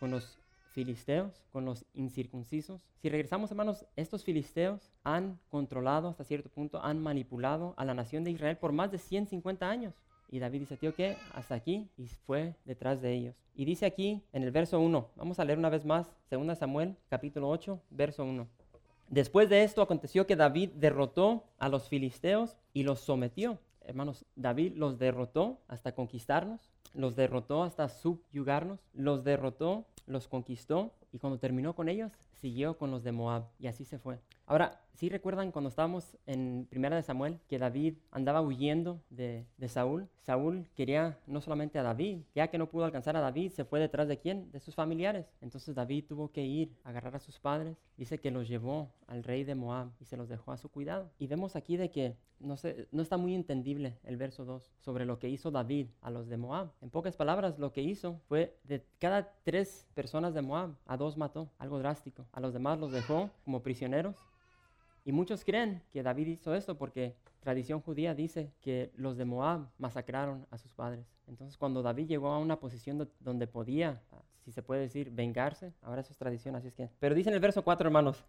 Con 0.00 0.10
los 0.10 0.36
filisteos, 0.72 1.44
con 1.52 1.64
los 1.64 1.84
incircuncisos. 1.94 2.84
Si 3.00 3.08
regresamos, 3.08 3.50
hermanos, 3.50 3.86
estos 3.94 4.24
filisteos 4.24 4.90
han 5.04 5.38
controlado 5.50 6.08
hasta 6.08 6.24
cierto 6.24 6.48
punto, 6.48 6.82
han 6.82 7.00
manipulado 7.00 7.74
a 7.76 7.84
la 7.84 7.94
nación 7.94 8.24
de 8.24 8.32
Israel 8.32 8.56
por 8.56 8.72
más 8.72 8.90
de 8.90 8.98
150 8.98 9.68
años. 9.68 9.94
Y 10.30 10.38
David 10.38 10.60
dice, 10.60 10.76
tío, 10.76 10.94
¿qué? 10.94 11.16
Hasta 11.34 11.54
aquí. 11.54 11.88
Y 11.96 12.06
fue 12.06 12.54
detrás 12.64 13.02
de 13.02 13.12
ellos. 13.12 13.36
Y 13.54 13.64
dice 13.64 13.84
aquí 13.84 14.22
en 14.32 14.42
el 14.42 14.52
verso 14.52 14.80
1, 14.80 15.10
vamos 15.16 15.38
a 15.38 15.44
leer 15.44 15.58
una 15.58 15.68
vez 15.68 15.84
más, 15.84 16.10
2 16.30 16.56
Samuel, 16.56 16.96
capítulo 17.08 17.48
8, 17.48 17.80
verso 17.90 18.24
1. 18.24 18.48
Después 19.08 19.48
de 19.48 19.64
esto 19.64 19.82
aconteció 19.82 20.26
que 20.26 20.36
David 20.36 20.70
derrotó 20.76 21.44
a 21.58 21.68
los 21.68 21.88
filisteos 21.88 22.56
y 22.72 22.84
los 22.84 23.00
sometió. 23.00 23.58
Hermanos, 23.90 24.24
David 24.36 24.74
los 24.76 25.00
derrotó 25.00 25.58
hasta 25.66 25.96
conquistarnos, 25.96 26.70
los 26.94 27.16
derrotó 27.16 27.64
hasta 27.64 27.88
subyugarnos, 27.88 28.78
los 28.94 29.24
derrotó, 29.24 29.84
los 30.06 30.28
conquistó 30.28 30.94
y 31.10 31.18
cuando 31.18 31.40
terminó 31.40 31.74
con 31.74 31.88
ellos, 31.88 32.12
siguió 32.34 32.78
con 32.78 32.92
los 32.92 33.02
de 33.02 33.10
Moab 33.10 33.48
y 33.58 33.66
así 33.66 33.84
se 33.84 33.98
fue. 33.98 34.20
Ahora, 34.50 34.80
¿sí 34.94 35.08
recuerdan 35.08 35.52
cuando 35.52 35.68
estábamos 35.68 36.18
en 36.26 36.66
Primera 36.68 36.96
de 36.96 37.04
Samuel 37.04 37.38
que 37.46 37.60
David 37.60 37.98
andaba 38.10 38.42
huyendo 38.42 39.00
de, 39.08 39.46
Saúl? 39.68 40.08
Saúl 40.22 40.66
quería 40.74 41.20
no 41.28 41.40
solamente 41.40 41.78
a 41.78 41.84
David, 41.84 42.22
ya 42.34 42.48
que 42.48 42.58
no 42.58 42.68
pudo 42.68 42.84
alcanzar 42.84 43.16
a 43.16 43.20
David, 43.20 43.52
se 43.52 43.64
fue 43.64 43.78
detrás 43.78 44.08
de 44.08 44.18
quién? 44.18 44.50
De 44.50 44.58
sus 44.58 44.74
familiares. 44.74 45.32
Entonces 45.40 45.76
David 45.76 46.06
tuvo 46.08 46.32
que 46.32 46.44
ir 46.44 46.74
a 46.82 46.88
agarrar 46.88 47.14
a 47.14 47.20
sus 47.20 47.38
padres. 47.38 47.76
Dice 47.96 48.18
que 48.18 48.32
los 48.32 48.48
llevó 48.48 48.90
al 49.06 49.22
rey 49.22 49.44
de 49.44 49.54
Moab 49.54 49.92
y 50.00 50.06
se 50.06 50.16
los 50.16 50.28
dejó 50.28 50.50
a 50.50 50.56
su 50.56 50.68
cuidado. 50.68 51.12
Y 51.20 51.28
vemos 51.28 51.54
aquí 51.54 51.76
de 51.76 51.92
que 51.92 52.16
no, 52.40 52.56
no 52.90 53.02
está 53.02 53.16
muy 53.16 53.36
entendible 53.36 53.98
el 54.02 54.16
verso 54.16 54.44
2 54.44 54.72
sobre 54.80 55.04
lo 55.04 55.20
que 55.20 55.28
hizo 55.28 55.52
David 55.52 55.90
a 56.00 56.10
los 56.10 56.26
de 56.26 56.38
Moab. 56.38 56.72
En 56.80 56.90
pocas 56.90 57.14
palabras, 57.14 57.60
lo 57.60 57.72
que 57.72 57.82
hizo 57.82 58.20
fue 58.26 58.58
de 58.64 58.84
cada 58.98 59.32
tres 59.44 59.86
personas 59.94 60.34
de 60.34 60.42
Moab, 60.42 60.74
a 60.86 60.96
dos 60.96 61.16
mató, 61.16 61.52
algo 61.56 61.78
drástico. 61.78 62.26
A 62.32 62.40
los 62.40 62.52
demás 62.52 62.80
los 62.80 62.90
dejó 62.90 63.30
como 63.44 63.62
prisioneros 63.62 64.16
y 65.04 65.12
muchos 65.12 65.44
creen 65.44 65.82
que 65.90 66.02
David 66.02 66.26
hizo 66.26 66.54
esto 66.54 66.76
porque 66.76 67.16
tradición 67.40 67.80
judía 67.80 68.14
dice 68.14 68.52
que 68.60 68.90
los 68.94 69.16
de 69.16 69.24
Moab 69.24 69.68
masacraron 69.78 70.46
a 70.50 70.58
sus 70.58 70.74
padres. 70.74 71.06
Entonces 71.26 71.56
cuando 71.56 71.82
David 71.82 72.06
llegó 72.06 72.28
a 72.28 72.38
una 72.38 72.60
posición 72.60 73.08
donde 73.20 73.46
podía, 73.46 74.02
si 74.44 74.52
se 74.52 74.62
puede 74.62 74.82
decir, 74.82 75.10
vengarse, 75.10 75.72
ahora 75.82 76.00
eso 76.00 76.12
es 76.12 76.18
tradición, 76.18 76.56
así 76.56 76.68
es 76.68 76.74
que... 76.74 76.90
Pero 76.98 77.14
dice 77.14 77.30
en 77.30 77.34
el 77.34 77.40
verso 77.40 77.62
4, 77.62 77.86
hermanos, 77.86 78.24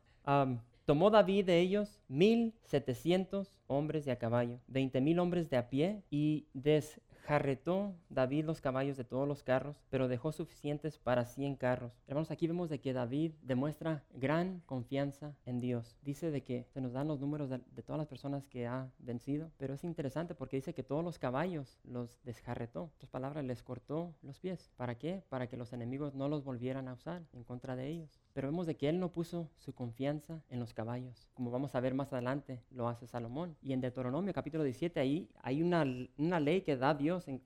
tomó 0.86 1.10
David 1.10 1.46
de 1.46 1.60
ellos 1.60 2.00
mil 2.08 2.54
setecientos 2.64 3.60
hombres 3.68 4.06
de 4.06 4.12
a 4.12 4.20
caballo, 4.20 4.60
veinte 4.68 5.02
mil 5.02 5.20
hombres 5.20 5.50
de 5.50 5.58
a 5.58 5.70
pie 5.70 6.04
y 6.10 6.48
des 6.54 7.02
Jarretó 7.22 7.94
David 8.10 8.46
los 8.46 8.62
caballos 8.62 8.98
de 8.98 9.04
todos 9.04 9.28
los 9.28 9.44
carros, 9.44 9.84
pero 9.90 10.08
dejó 10.08 10.32
suficientes 10.32 10.98
para 10.98 11.26
cien 11.26 11.56
carros. 11.56 11.94
Hermanos, 12.08 12.32
aquí 12.32 12.48
vemos 12.48 12.70
de 12.70 12.80
que 12.80 12.94
David 12.94 13.34
demuestra 13.44 14.04
gran 14.14 14.62
confianza 14.66 15.36
en 15.46 15.60
Dios. 15.60 15.98
Dice 16.02 16.32
de 16.32 16.44
que 16.44 16.66
se 16.74 16.82
nos 16.82 16.94
dan 16.94 17.08
los 17.08 17.20
números 17.20 17.50
de, 17.50 17.60
todas 17.84 18.00
las 18.00 18.08
personas 18.08 18.48
que 18.48 18.68
ha 18.68 18.92
vencido, 19.00 19.52
pero 19.58 19.74
es 19.74 19.84
interesante 19.84 20.36
porque 20.36 20.58
dice 20.58 20.74
que 20.74 20.84
todos 20.84 21.04
los 21.04 21.20
caballos 21.20 21.80
los 21.84 22.20
desjarretó. 22.24 22.84
En 22.84 22.96
otras 22.96 23.12
palabras, 23.12 23.46
les 23.46 23.64
cortó 23.64 24.16
los 24.24 24.40
pies. 24.40 24.72
¿Para 24.76 24.98
qué? 24.98 25.24
Para 25.30 25.48
que 25.48 25.58
los 25.58 25.74
enemigos 25.74 26.16
no 26.16 26.28
los 26.28 26.44
volvieran 26.44 26.88
a 26.88 26.94
usar 26.94 27.24
en 27.34 27.44
contra 27.44 27.76
de 27.76 27.88
ellos. 27.88 28.20
Pero 28.34 28.48
vemos 28.48 28.66
de 28.66 28.76
que 28.76 28.90
él 28.90 29.00
no 29.00 29.12
puso 29.12 29.50
su 29.58 29.74
confianza 29.74 30.42
en 30.50 30.60
los 30.60 30.74
caballos. 30.74 31.30
Como 31.34 31.52
vamos 31.52 31.76
a 31.76 31.80
ver 31.80 31.94
más 31.94 32.14
adelante, 32.14 32.62
lo 32.72 32.88
hace 32.88 33.08
Salomón. 33.08 33.58
Y 33.62 33.74
en 33.74 33.82
Deuteronomio 33.82 34.34
capítulo 34.34 34.64
17, 34.64 35.00
ahí 35.00 35.30
hay 35.42 35.62
una, 35.62 35.86
una 36.18 36.40
ley 36.40 36.62
que 36.62 36.78
da 36.78 36.94
Dios 36.94 37.28
eh, 37.28 37.40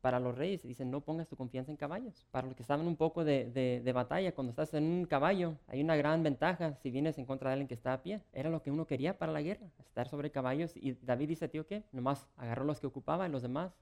para 0.00 0.18
los 0.18 0.36
reyes. 0.36 0.62
Dicen, 0.62 0.90
no 0.90 1.00
pongas 1.00 1.28
tu 1.28 1.36
confianza 1.36 1.70
en 1.70 1.76
caballos. 1.76 2.26
Para 2.30 2.46
los 2.46 2.56
que 2.56 2.64
saben 2.64 2.86
un 2.86 2.96
poco 2.96 3.24
de, 3.24 3.50
de, 3.50 3.80
de, 3.84 3.92
batalla, 3.92 4.34
cuando 4.34 4.50
estás 4.50 4.74
en 4.74 4.84
un 4.84 5.04
caballo, 5.06 5.56
hay 5.68 5.80
una 5.80 5.96
gran 5.96 6.22
ventaja 6.22 6.74
si 6.76 6.90
vienes 6.90 7.18
en 7.18 7.26
contra 7.26 7.50
de 7.50 7.54
alguien 7.54 7.68
que 7.68 7.74
está 7.74 7.92
a 7.92 8.02
pie. 8.02 8.20
Era 8.32 8.50
lo 8.50 8.62
que 8.62 8.70
uno 8.70 8.86
quería 8.86 9.18
para 9.18 9.32
la 9.32 9.42
guerra, 9.42 9.66
estar 9.78 10.08
sobre 10.08 10.30
caballos. 10.30 10.76
Y 10.76 10.92
David 11.02 11.28
dice, 11.28 11.48
tío, 11.48 11.66
¿qué? 11.66 11.84
Nomás 11.92 12.26
agarró 12.36 12.64
los 12.64 12.80
que 12.80 12.86
ocupaba 12.86 13.28
y 13.28 13.30
los 13.30 13.42
demás 13.42 13.76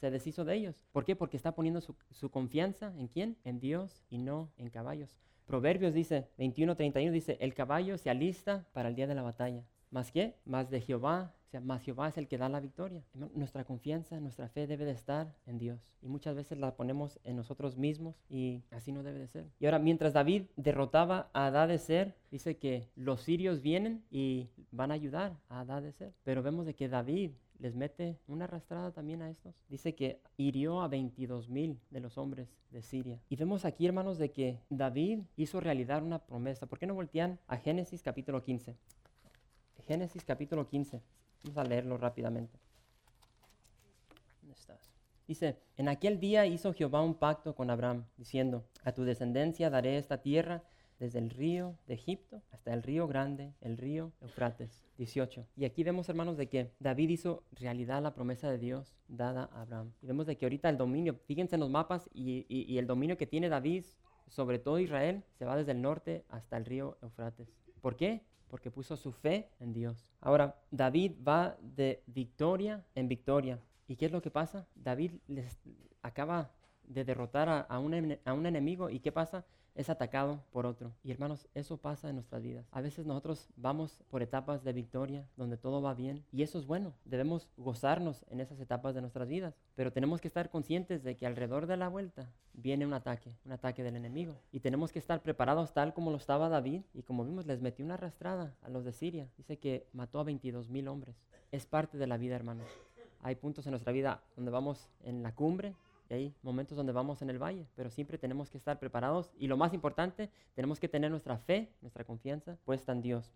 se 0.00 0.10
deshizo 0.10 0.44
de 0.44 0.54
ellos. 0.54 0.76
¿Por 0.92 1.04
qué? 1.04 1.16
Porque 1.16 1.36
está 1.36 1.54
poniendo 1.54 1.80
su, 1.80 2.30
confianza 2.30 2.92
en 2.98 3.08
quién? 3.08 3.36
En 3.44 3.60
Dios 3.60 4.04
y 4.08 4.18
no 4.18 4.50
en 4.56 4.70
caballos. 4.70 5.16
Proverbios 5.46 5.94
dice, 5.94 6.28
21-31 6.38 7.10
dice, 7.10 7.36
el 7.40 7.54
caballo 7.54 7.98
se 7.98 8.10
alista 8.10 8.66
para 8.72 8.88
el 8.88 8.96
día 8.96 9.06
de 9.06 9.14
la 9.14 9.22
batalla. 9.22 9.64
¿Más 9.90 10.10
qué? 10.10 10.34
Más 10.44 10.70
de 10.70 10.80
Jehová. 10.80 11.32
O 11.46 11.48
sea, 11.48 11.60
más 11.60 11.80
Jehová 11.82 12.08
es 12.08 12.18
el 12.18 12.26
que 12.26 12.38
da 12.38 12.48
la 12.48 12.58
victoria. 12.58 13.04
Nuestra 13.34 13.64
confianza, 13.64 14.18
nuestra 14.18 14.48
fe 14.48 14.66
debe 14.66 14.84
de 14.84 14.90
estar 14.90 15.32
en 15.46 15.58
Dios. 15.58 15.94
Y 16.02 16.08
muchas 16.08 16.34
veces 16.34 16.58
la 16.58 16.74
ponemos 16.74 17.20
en 17.22 17.36
nosotros 17.36 17.76
mismos 17.76 18.16
y 18.28 18.64
así 18.72 18.90
no 18.90 19.04
debe 19.04 19.20
de 19.20 19.28
ser. 19.28 19.46
Y 19.60 19.66
ahora, 19.66 19.78
mientras 19.78 20.12
David 20.12 20.46
derrotaba 20.56 21.30
a 21.32 21.78
Ser, 21.78 22.16
dice 22.32 22.56
que 22.56 22.88
los 22.96 23.22
sirios 23.22 23.62
vienen 23.62 24.04
y 24.10 24.48
van 24.72 24.90
a 24.90 24.94
ayudar 24.94 25.38
a 25.48 25.64
Ser. 25.92 26.12
Pero 26.24 26.42
vemos 26.42 26.66
de 26.66 26.74
que 26.74 26.88
David 26.88 27.30
les 27.58 27.74
mete 27.74 28.18
una 28.26 28.44
arrastrada 28.44 28.92
también 28.92 29.22
a 29.22 29.30
estos. 29.30 29.64
Dice 29.68 29.94
que 29.94 30.20
hirió 30.36 30.82
a 30.82 30.88
22 30.88 31.48
mil 31.48 31.80
de 31.90 32.00
los 32.00 32.18
hombres 32.18 32.48
de 32.70 32.82
Siria. 32.82 33.20
Y 33.28 33.36
vemos 33.36 33.64
aquí, 33.64 33.86
hermanos, 33.86 34.18
de 34.18 34.32
que 34.32 34.60
David 34.70 35.20
hizo 35.36 35.60
realidad 35.60 36.02
una 36.02 36.18
promesa. 36.18 36.66
¿Por 36.66 36.78
qué 36.78 36.86
no 36.86 36.94
voltean 36.94 37.38
a 37.46 37.56
Génesis 37.56 38.02
capítulo 38.02 38.42
15? 38.42 38.76
Génesis 39.86 40.24
capítulo 40.24 40.66
15. 40.66 41.00
Vamos 41.44 41.58
a 41.58 41.64
leerlo 41.64 41.96
rápidamente. 41.96 42.58
¿Dónde 44.40 44.54
estás? 44.54 44.90
Dice, 45.26 45.58
en 45.76 45.88
aquel 45.88 46.20
día 46.20 46.46
hizo 46.46 46.72
Jehová 46.72 47.02
un 47.02 47.14
pacto 47.14 47.54
con 47.54 47.70
Abraham, 47.70 48.04
diciendo, 48.16 48.64
a 48.84 48.92
tu 48.92 49.04
descendencia 49.04 49.70
daré 49.70 49.98
esta 49.98 50.22
tierra 50.22 50.62
desde 50.98 51.18
el 51.18 51.30
río 51.30 51.76
de 51.86 51.94
Egipto 51.94 52.42
hasta 52.50 52.72
el 52.72 52.82
río 52.82 53.06
grande, 53.06 53.54
el 53.60 53.76
río 53.76 54.12
Eufrates. 54.20 54.86
18. 54.98 55.46
Y 55.56 55.64
aquí 55.64 55.84
vemos, 55.84 56.08
hermanos, 56.08 56.36
de 56.36 56.48
que 56.48 56.72
David 56.80 57.10
hizo 57.10 57.42
realidad 57.52 58.02
la 58.02 58.14
promesa 58.14 58.50
de 58.50 58.58
Dios 58.58 58.96
dada 59.08 59.50
a 59.52 59.62
Abraham. 59.62 59.92
Y 60.02 60.06
vemos 60.06 60.26
de 60.26 60.36
que 60.36 60.46
ahorita 60.46 60.68
el 60.68 60.78
dominio, 60.78 61.20
fíjense 61.26 61.56
en 61.56 61.60
los 61.60 61.70
mapas, 61.70 62.08
y, 62.14 62.76
el 62.78 62.86
dominio 62.86 63.16
que 63.16 63.26
tiene 63.26 63.48
David 63.48 63.84
sobre 64.28 64.58
todo 64.58 64.80
Israel 64.80 65.22
se 65.38 65.44
va 65.44 65.56
desde 65.56 65.72
el 65.72 65.80
norte 65.80 66.24
hasta 66.28 66.56
el 66.56 66.64
río 66.64 66.98
Eufrates. 67.00 67.48
¿Por 67.80 67.94
qué? 67.94 68.24
Porque 68.48 68.72
puso 68.72 68.96
su 68.96 69.12
fe 69.12 69.50
en 69.60 69.72
Dios. 69.72 70.10
Ahora, 70.20 70.56
David 70.70 71.12
va 71.26 71.56
de 71.60 72.02
victoria 72.06 72.84
en 72.94 73.06
victoria. 73.06 73.60
¿Y 73.86 73.94
qué 73.94 74.06
es 74.06 74.12
lo 74.12 74.22
que 74.22 74.32
pasa? 74.32 74.66
David 74.74 75.12
les 75.28 75.60
acaba 76.02 76.50
de 76.82 77.04
derrotar 77.04 77.66
a 77.68 77.78
un 77.78 78.46
enemigo. 78.46 78.90
¿Y 78.90 78.98
qué 78.98 79.12
pasa? 79.12 79.46
Es 79.76 79.90
atacado 79.90 80.42
por 80.50 80.66
otro. 80.66 80.92
Y 81.04 81.10
hermanos, 81.10 81.46
eso 81.54 81.76
pasa 81.76 82.08
en 82.08 82.16
nuestras 82.16 82.42
vidas. 82.42 82.66
A 82.72 82.80
veces 82.80 83.06
nosotros 83.06 83.48
vamos 83.56 84.02
por 84.10 84.22
etapas 84.22 84.64
de 84.64 84.72
victoria 84.72 85.28
donde 85.36 85.56
todo 85.56 85.82
va 85.82 85.94
bien 85.94 86.24
y 86.32 86.42
eso 86.42 86.58
es 86.58 86.66
bueno. 86.66 86.94
Debemos 87.04 87.48
gozarnos 87.56 88.24
en 88.30 88.40
esas 88.40 88.58
etapas 88.58 88.94
de 88.94 89.02
nuestras 89.02 89.28
vidas, 89.28 89.54
pero 89.74 89.92
tenemos 89.92 90.20
que 90.20 90.28
estar 90.28 90.50
conscientes 90.50 91.04
de 91.04 91.16
que 91.16 91.26
alrededor 91.26 91.66
de 91.66 91.76
la 91.76 91.88
vuelta 91.88 92.30
viene 92.54 92.86
un 92.86 92.94
ataque, 92.94 93.34
un 93.44 93.52
ataque 93.52 93.82
del 93.82 93.96
enemigo. 93.96 94.34
Y 94.50 94.60
tenemos 94.60 94.92
que 94.92 94.98
estar 94.98 95.22
preparados 95.22 95.72
tal 95.72 95.92
como 95.92 96.10
lo 96.10 96.16
estaba 96.16 96.48
David 96.48 96.82
y 96.94 97.02
como 97.02 97.24
vimos 97.24 97.46
les 97.46 97.60
metió 97.60 97.84
una 97.84 97.94
arrastrada 97.94 98.56
a 98.62 98.70
los 98.70 98.84
de 98.84 98.92
Siria. 98.92 99.28
Dice 99.36 99.58
que 99.58 99.86
mató 99.92 100.18
a 100.18 100.24
22 100.24 100.70
mil 100.70 100.88
hombres. 100.88 101.16
Es 101.52 101.66
parte 101.66 101.98
de 101.98 102.06
la 102.06 102.16
vida, 102.16 102.34
hermanos. 102.34 102.66
Hay 103.22 103.34
puntos 103.34 103.66
en 103.66 103.72
nuestra 103.72 103.92
vida 103.92 104.22
donde 104.36 104.50
vamos 104.50 104.88
en 105.02 105.22
la 105.22 105.34
cumbre 105.34 105.74
y 106.08 106.14
hay 106.14 106.34
momentos 106.42 106.76
donde 106.76 106.92
vamos 106.92 107.22
en 107.22 107.30
el 107.30 107.42
valle, 107.42 107.66
pero 107.74 107.90
siempre 107.90 108.18
tenemos 108.18 108.50
que 108.50 108.58
estar 108.58 108.78
preparados 108.78 109.32
y 109.38 109.46
lo 109.46 109.56
más 109.56 109.74
importante, 109.74 110.30
tenemos 110.54 110.80
que 110.80 110.88
tener 110.88 111.10
nuestra 111.10 111.38
fe, 111.38 111.70
nuestra 111.80 112.04
confianza 112.04 112.56
puesta 112.64 112.92
en 112.92 113.02
Dios. 113.02 113.32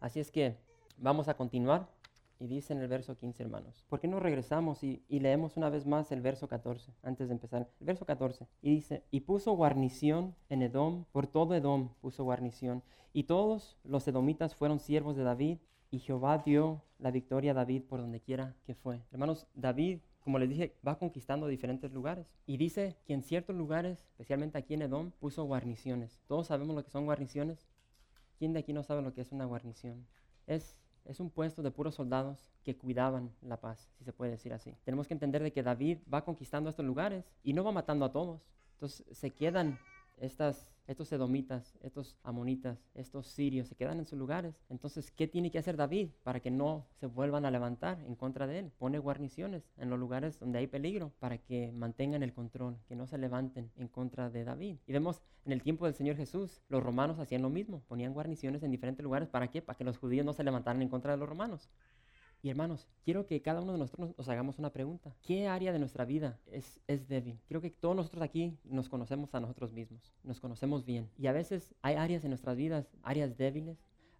Así 0.00 0.20
es 0.20 0.30
que 0.30 0.56
vamos 0.98 1.28
a 1.28 1.34
continuar 1.34 1.88
y 2.38 2.48
dice 2.48 2.72
en 2.72 2.80
el 2.80 2.88
verso 2.88 3.16
15, 3.16 3.42
hermanos. 3.42 3.84
¿Por 3.88 4.00
qué 4.00 4.08
no 4.08 4.18
regresamos 4.18 4.82
y, 4.82 5.04
y, 5.08 5.20
leemos 5.20 5.56
una 5.56 5.70
vez 5.70 5.86
más 5.86 6.10
el 6.10 6.20
verso 6.20 6.48
14 6.48 6.92
antes 7.04 7.28
de 7.28 7.34
empezar? 7.34 7.70
El 7.78 7.86
verso 7.86 8.04
14. 8.04 8.48
Y 8.60 8.70
dice, 8.70 9.04
y 9.12 9.20
puso 9.20 9.52
guarnición 9.52 10.34
en 10.48 10.62
Edom, 10.62 11.04
por 11.12 11.28
todo 11.28 11.54
Edom 11.54 11.90
puso 12.00 12.24
guarnición. 12.24 12.82
Y 13.12 13.24
todos 13.24 13.76
los 13.84 14.08
edomitas 14.08 14.56
fueron 14.56 14.80
siervos 14.80 15.14
de 15.16 15.22
David, 15.22 15.58
y 15.92 16.00
Jehová 16.00 16.38
dio 16.38 16.82
la 16.98 17.10
victoria 17.10 17.52
a 17.52 17.54
David 17.54 17.84
por 17.84 18.00
donde 18.00 18.20
quiera 18.20 18.56
que 18.64 18.74
fue. 18.74 19.02
Hermanos, 19.12 19.46
David 19.54 20.00
como 20.22 20.38
les 20.38 20.48
dije, 20.48 20.76
va 20.86 20.98
conquistando 20.98 21.46
diferentes 21.46 21.92
lugares. 21.92 22.38
Y 22.46 22.56
dice 22.56 22.96
que 23.04 23.12
en 23.12 23.22
ciertos 23.22 23.56
lugares, 23.56 24.06
especialmente 24.10 24.58
aquí 24.58 24.74
en 24.74 24.82
Edom, 24.82 25.10
puso 25.10 25.44
guarniciones. 25.44 26.20
Todos 26.28 26.46
sabemos 26.46 26.76
lo 26.76 26.84
que 26.84 26.90
son 26.90 27.06
guarniciones. 27.06 27.66
¿Quién 28.38 28.52
de 28.52 28.60
aquí 28.60 28.72
no 28.72 28.82
sabe 28.82 29.02
lo 29.02 29.12
que 29.12 29.20
es 29.20 29.32
una 29.32 29.44
guarnición? 29.44 30.06
Es, 30.46 30.76
es 31.04 31.20
un 31.20 31.30
puesto 31.30 31.62
de 31.62 31.70
puros 31.70 31.96
soldados 31.96 32.50
que 32.62 32.76
cuidaban 32.76 33.32
la 33.42 33.60
paz, 33.60 33.90
si 33.98 34.04
se 34.04 34.12
puede 34.12 34.30
decir 34.30 34.52
así. 34.52 34.76
Tenemos 34.84 35.08
que 35.08 35.14
entender 35.14 35.42
de 35.42 35.52
que 35.52 35.62
David 35.62 35.98
va 36.12 36.24
conquistando 36.24 36.70
estos 36.70 36.86
lugares 36.86 37.24
y 37.42 37.52
no 37.52 37.64
va 37.64 37.72
matando 37.72 38.04
a 38.04 38.12
todos. 38.12 38.42
Entonces 38.74 39.04
se 39.10 39.30
quedan 39.30 39.78
estas 40.22 40.72
estos 40.86 41.12
edomitas, 41.12 41.78
estos 41.80 42.16
amonitas, 42.22 42.78
estos 42.94 43.26
sirios 43.26 43.68
se 43.68 43.76
quedan 43.76 43.98
en 43.98 44.06
sus 44.06 44.18
lugares. 44.18 44.54
Entonces, 44.68 45.10
¿qué 45.10 45.28
tiene 45.28 45.50
que 45.50 45.58
hacer 45.58 45.76
David 45.76 46.08
para 46.22 46.40
que 46.40 46.50
no 46.50 46.86
se 46.98 47.06
vuelvan 47.06 47.44
a 47.44 47.50
levantar 47.50 48.00
en 48.06 48.14
contra 48.14 48.46
de 48.46 48.58
él? 48.58 48.72
Pone 48.78 48.98
guarniciones 48.98 49.70
en 49.76 49.90
los 49.90 49.98
lugares 49.98 50.38
donde 50.38 50.58
hay 50.58 50.66
peligro 50.66 51.12
para 51.18 51.38
que 51.38 51.72
mantengan 51.72 52.22
el 52.22 52.32
control, 52.32 52.76
que 52.88 52.96
no 52.96 53.06
se 53.06 53.18
levanten 53.18 53.70
en 53.76 53.88
contra 53.88 54.30
de 54.30 54.44
David. 54.44 54.78
Y 54.86 54.92
vemos 54.92 55.22
en 55.44 55.52
el 55.52 55.62
tiempo 55.62 55.86
del 55.86 55.94
Señor 55.94 56.16
Jesús, 56.16 56.62
los 56.68 56.82
romanos 56.82 57.18
hacían 57.18 57.42
lo 57.42 57.50
mismo, 57.50 57.82
ponían 57.88 58.12
guarniciones 58.12 58.62
en 58.62 58.70
diferentes 58.70 59.02
lugares. 59.02 59.28
¿Para 59.28 59.48
qué? 59.48 59.62
Para 59.62 59.76
que 59.76 59.84
los 59.84 59.98
judíos 59.98 60.26
no 60.26 60.32
se 60.32 60.44
levantaran 60.44 60.82
en 60.82 60.88
contra 60.88 61.12
de 61.12 61.18
los 61.18 61.28
romanos. 61.28 61.68
Y 62.44 62.50
hermanos, 62.50 62.88
quiero 63.04 63.24
que 63.24 63.40
cada 63.40 63.60
uno 63.60 63.72
de 63.72 63.78
nosotros 63.78 64.14
nos 64.18 64.28
hagamos 64.28 64.58
una 64.58 64.72
pregunta. 64.72 65.14
¿Qué 65.22 65.46
área 65.46 65.72
de 65.72 65.78
nuestra 65.78 66.04
vida 66.04 66.40
es, 66.50 66.80
es 66.88 67.06
débil? 67.06 67.38
Creo 67.46 67.60
que 67.60 67.70
todos 67.70 67.94
nosotros 67.94 68.20
aquí 68.20 68.58
nos 68.64 68.88
conocemos 68.88 69.32
a 69.32 69.40
nosotros 69.40 69.72
mismos, 69.72 70.12
nos 70.24 70.40
conocemos 70.40 70.84
bien. 70.84 71.08
Y 71.16 71.28
a 71.28 71.32
veces 71.32 71.72
hay 71.82 71.94
áreas 71.94 72.24
en 72.24 72.30
nuestras 72.30 72.56
vidas, 72.56 72.90
áreas 73.04 73.36
débiles, 73.38 73.78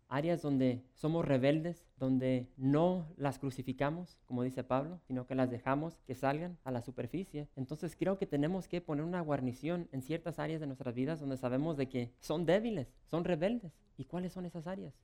áreas 0.08 0.40
donde 0.40 0.84
somos 0.94 1.24
rebeldes, 1.24 1.84
donde 1.98 2.46
no 2.56 3.08
las 3.16 3.40
crucificamos, 3.40 4.20
como 4.26 4.44
dice 4.44 4.62
Pablo, 4.62 5.00
sino 5.08 5.26
que 5.26 5.34
las 5.34 5.50
dejamos 5.50 5.98
que 6.06 6.14
salgan 6.14 6.58
a 6.62 6.70
la 6.70 6.80
superficie. 6.80 7.48
Entonces 7.56 7.96
creo 7.96 8.18
que 8.18 8.26
tenemos 8.26 8.68
que 8.68 8.80
poner 8.80 9.04
una 9.04 9.20
guarnición 9.20 9.88
en 9.90 10.00
ciertas 10.00 10.38
áreas 10.38 10.60
de 10.60 10.68
nuestras 10.68 10.94
vidas 10.94 11.18
donde 11.18 11.38
sabemos 11.38 11.76
de 11.76 11.88
que 11.88 12.12
son 12.20 12.46
débiles, 12.46 12.94
son 13.04 13.24
rebeldes. 13.24 13.72
¿Y 13.96 14.04
cuáles 14.04 14.32
son 14.32 14.46
esas 14.46 14.68
áreas? 14.68 14.94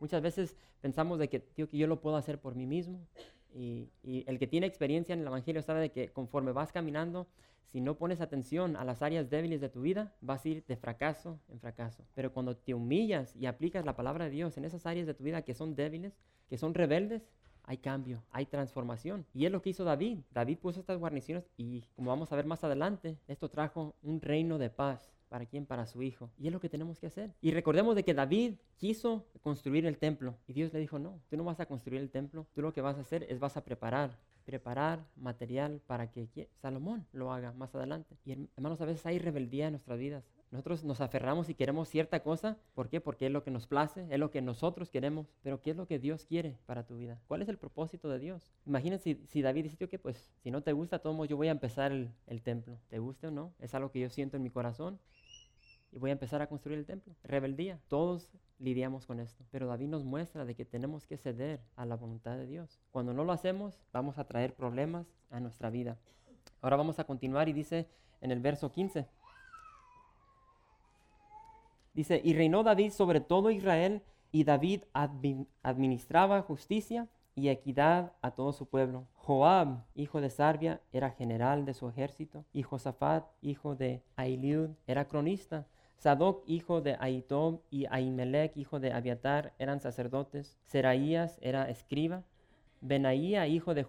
Muchas 0.00 0.22
veces 0.22 0.56
pensamos 0.80 1.18
de 1.18 1.28
que, 1.28 1.40
tío, 1.40 1.68
que 1.68 1.78
yo 1.78 1.86
lo 1.86 2.00
puedo 2.00 2.16
hacer 2.16 2.40
por 2.40 2.54
mí 2.54 2.66
mismo. 2.66 3.06
Y, 3.54 3.90
y, 4.02 4.24
el 4.26 4.38
que 4.38 4.46
tiene 4.46 4.66
experiencia 4.66 5.14
en 5.14 5.20
el 5.20 5.26
Evangelio 5.26 5.62
sabe 5.62 5.80
de 5.80 5.90
que 5.90 6.08
conforme 6.08 6.52
vas 6.52 6.72
caminando, 6.72 7.26
si 7.66 7.80
no 7.80 7.96
pones 7.96 8.20
atención 8.20 8.76
a 8.76 8.84
las 8.84 9.02
áreas 9.02 9.28
débiles 9.28 9.60
de 9.60 9.68
tu 9.68 9.80
vida, 9.80 10.14
vas 10.20 10.44
a 10.44 10.48
ir 10.48 10.64
de 10.66 10.76
fracaso 10.76 11.40
en 11.48 11.60
fracaso. 11.60 12.04
Pero 12.14 12.32
cuando 12.32 12.56
te 12.56 12.74
humillas 12.74 13.34
y 13.34 13.46
aplicas 13.46 13.84
la 13.84 13.96
palabra 13.96 14.26
de 14.26 14.30
Dios 14.30 14.56
en 14.56 14.64
esas 14.64 14.86
áreas 14.86 15.06
de 15.06 15.14
tu 15.14 15.24
vida 15.24 15.42
que 15.42 15.54
son 15.54 15.74
débiles, 15.74 16.16
que 16.48 16.58
son 16.58 16.74
rebeldes, 16.74 17.28
hay 17.64 17.78
cambio, 17.78 18.22
hay 18.30 18.46
transformación. 18.46 19.26
Y 19.34 19.46
es 19.46 19.52
lo 19.52 19.60
que 19.60 19.70
hizo 19.70 19.84
David. 19.84 20.20
David 20.30 20.58
puso 20.58 20.80
estas 20.80 20.98
guarniciones 20.98 21.50
y 21.56 21.82
como 21.96 22.10
vamos 22.10 22.30
a 22.32 22.36
ver 22.36 22.46
más 22.46 22.62
adelante, 22.62 23.18
esto 23.26 23.48
trajo 23.48 23.96
un 24.02 24.20
reino 24.20 24.58
de 24.58 24.70
paz 24.70 25.15
¿Para 25.28 25.46
quién? 25.46 25.66
Para 25.66 25.86
su 25.86 26.02
hijo. 26.02 26.30
Y 26.38 26.46
es 26.46 26.52
lo 26.52 26.60
que 26.60 26.68
tenemos 26.68 26.98
que 26.98 27.06
hacer. 27.06 27.34
Y 27.40 27.50
recordemos 27.50 27.96
de 27.96 28.04
que 28.04 28.14
David 28.14 28.54
quiso 28.76 29.26
construir 29.42 29.86
el 29.86 29.98
templo. 29.98 30.36
Y 30.46 30.52
Dios 30.52 30.72
le 30.72 30.78
dijo, 30.78 30.98
no, 30.98 31.20
tú 31.28 31.36
no 31.36 31.44
vas 31.44 31.60
a 31.60 31.66
construir 31.66 32.00
el 32.00 32.10
templo. 32.10 32.46
Tú 32.54 32.62
lo 32.62 32.72
que 32.72 32.80
vas 32.80 32.96
a 32.96 33.00
hacer 33.00 33.26
es 33.28 33.40
vas 33.40 33.56
a 33.56 33.64
preparar. 33.64 34.18
Preparar 34.44 35.04
material 35.16 35.80
para 35.86 36.10
que 36.10 36.48
Salomón 36.62 37.06
lo 37.12 37.32
haga 37.32 37.52
más 37.52 37.74
adelante. 37.74 38.16
Y 38.24 38.48
hermanos, 38.56 38.80
a 38.80 38.84
veces 38.84 39.04
hay 39.06 39.18
rebeldía 39.18 39.66
en 39.66 39.72
nuestras 39.72 39.98
vidas. 39.98 40.24
Nosotros 40.50 40.84
nos 40.84 41.00
aferramos 41.00 41.48
y 41.48 41.54
queremos 41.54 41.88
cierta 41.88 42.20
cosa. 42.22 42.56
¿Por 42.74 42.88
qué? 42.88 43.00
Porque 43.00 43.26
es 43.26 43.32
lo 43.32 43.42
que 43.42 43.50
nos 43.50 43.66
place, 43.66 44.06
es 44.08 44.18
lo 44.18 44.30
que 44.30 44.40
nosotros 44.42 44.90
queremos. 44.90 45.26
Pero 45.42 45.60
¿qué 45.60 45.70
es 45.70 45.76
lo 45.76 45.86
que 45.86 45.98
Dios 45.98 46.24
quiere 46.24 46.56
para 46.66 46.86
tu 46.86 46.96
vida? 46.96 47.20
¿Cuál 47.26 47.42
es 47.42 47.48
el 47.48 47.58
propósito 47.58 48.08
de 48.08 48.18
Dios? 48.18 48.52
Imagínense 48.64 49.20
si, 49.26 49.42
David 49.42 49.64
dice, 49.64 49.88
que 49.88 49.98
pues 49.98 50.30
si 50.42 50.50
no 50.50 50.62
te 50.62 50.72
gusta, 50.72 51.00
todo 51.00 51.24
yo 51.24 51.36
voy 51.36 51.48
a 51.48 51.52
empezar 51.52 51.92
el, 51.92 52.10
el 52.26 52.42
templo. 52.42 52.78
¿Te 52.88 52.98
guste 52.98 53.26
o 53.26 53.30
no? 53.30 53.52
Es 53.58 53.74
algo 53.74 53.90
que 53.90 54.00
yo 54.00 54.08
siento 54.08 54.36
en 54.36 54.42
mi 54.42 54.50
corazón 54.50 55.00
y 55.92 55.98
voy 55.98 56.10
a 56.10 56.12
empezar 56.12 56.42
a 56.42 56.48
construir 56.48 56.78
el 56.78 56.86
templo. 56.86 57.14
Rebeldía. 57.24 57.80
Todos 57.88 58.30
lidiamos 58.58 59.06
con 59.06 59.20
esto. 59.20 59.44
Pero 59.50 59.66
David 59.66 59.88
nos 59.88 60.04
muestra 60.04 60.44
de 60.44 60.54
que 60.54 60.64
tenemos 60.64 61.06
que 61.06 61.16
ceder 61.16 61.60
a 61.74 61.86
la 61.86 61.96
voluntad 61.96 62.36
de 62.36 62.46
Dios. 62.46 62.80
Cuando 62.90 63.12
no 63.12 63.24
lo 63.24 63.32
hacemos, 63.32 63.80
vamos 63.92 64.18
a 64.18 64.24
traer 64.24 64.54
problemas 64.54 65.06
a 65.30 65.40
nuestra 65.40 65.70
vida. 65.70 65.98
Ahora 66.60 66.76
vamos 66.76 66.98
a 66.98 67.04
continuar 67.04 67.48
y 67.48 67.52
dice 67.52 67.88
en 68.20 68.30
el 68.30 68.40
verso 68.40 68.70
15. 68.70 69.06
Dice, 71.96 72.20
y 72.22 72.34
reinó 72.34 72.62
David 72.62 72.92
sobre 72.92 73.20
todo 73.20 73.50
Israel, 73.50 74.02
y 74.30 74.44
David 74.44 74.82
administraba 75.62 76.42
justicia 76.42 77.08
y 77.34 77.48
equidad 77.48 78.12
a 78.20 78.32
todo 78.32 78.52
su 78.52 78.66
pueblo. 78.66 79.06
Joab, 79.14 79.82
hijo 79.94 80.20
de 80.20 80.28
Sarbia, 80.28 80.82
era 80.92 81.10
general 81.10 81.64
de 81.64 81.72
su 81.72 81.88
ejército, 81.88 82.44
y 82.52 82.62
Josafat, 82.62 83.24
hijo 83.40 83.76
de 83.76 84.02
Ailiud, 84.14 84.72
era 84.86 85.08
cronista. 85.08 85.66
Sadoc, 85.96 86.44
hijo 86.46 86.82
de 86.82 86.98
Aitob, 87.00 87.62
y 87.70 87.86
Ahimelech, 87.86 88.54
hijo 88.58 88.78
de 88.78 88.92
Abiatar, 88.92 89.54
eran 89.58 89.80
sacerdotes. 89.80 90.58
Seraías 90.64 91.38
era 91.40 91.70
escriba. 91.70 92.24
Benaía, 92.82 93.46
hijo 93.46 93.72
de 93.72 93.84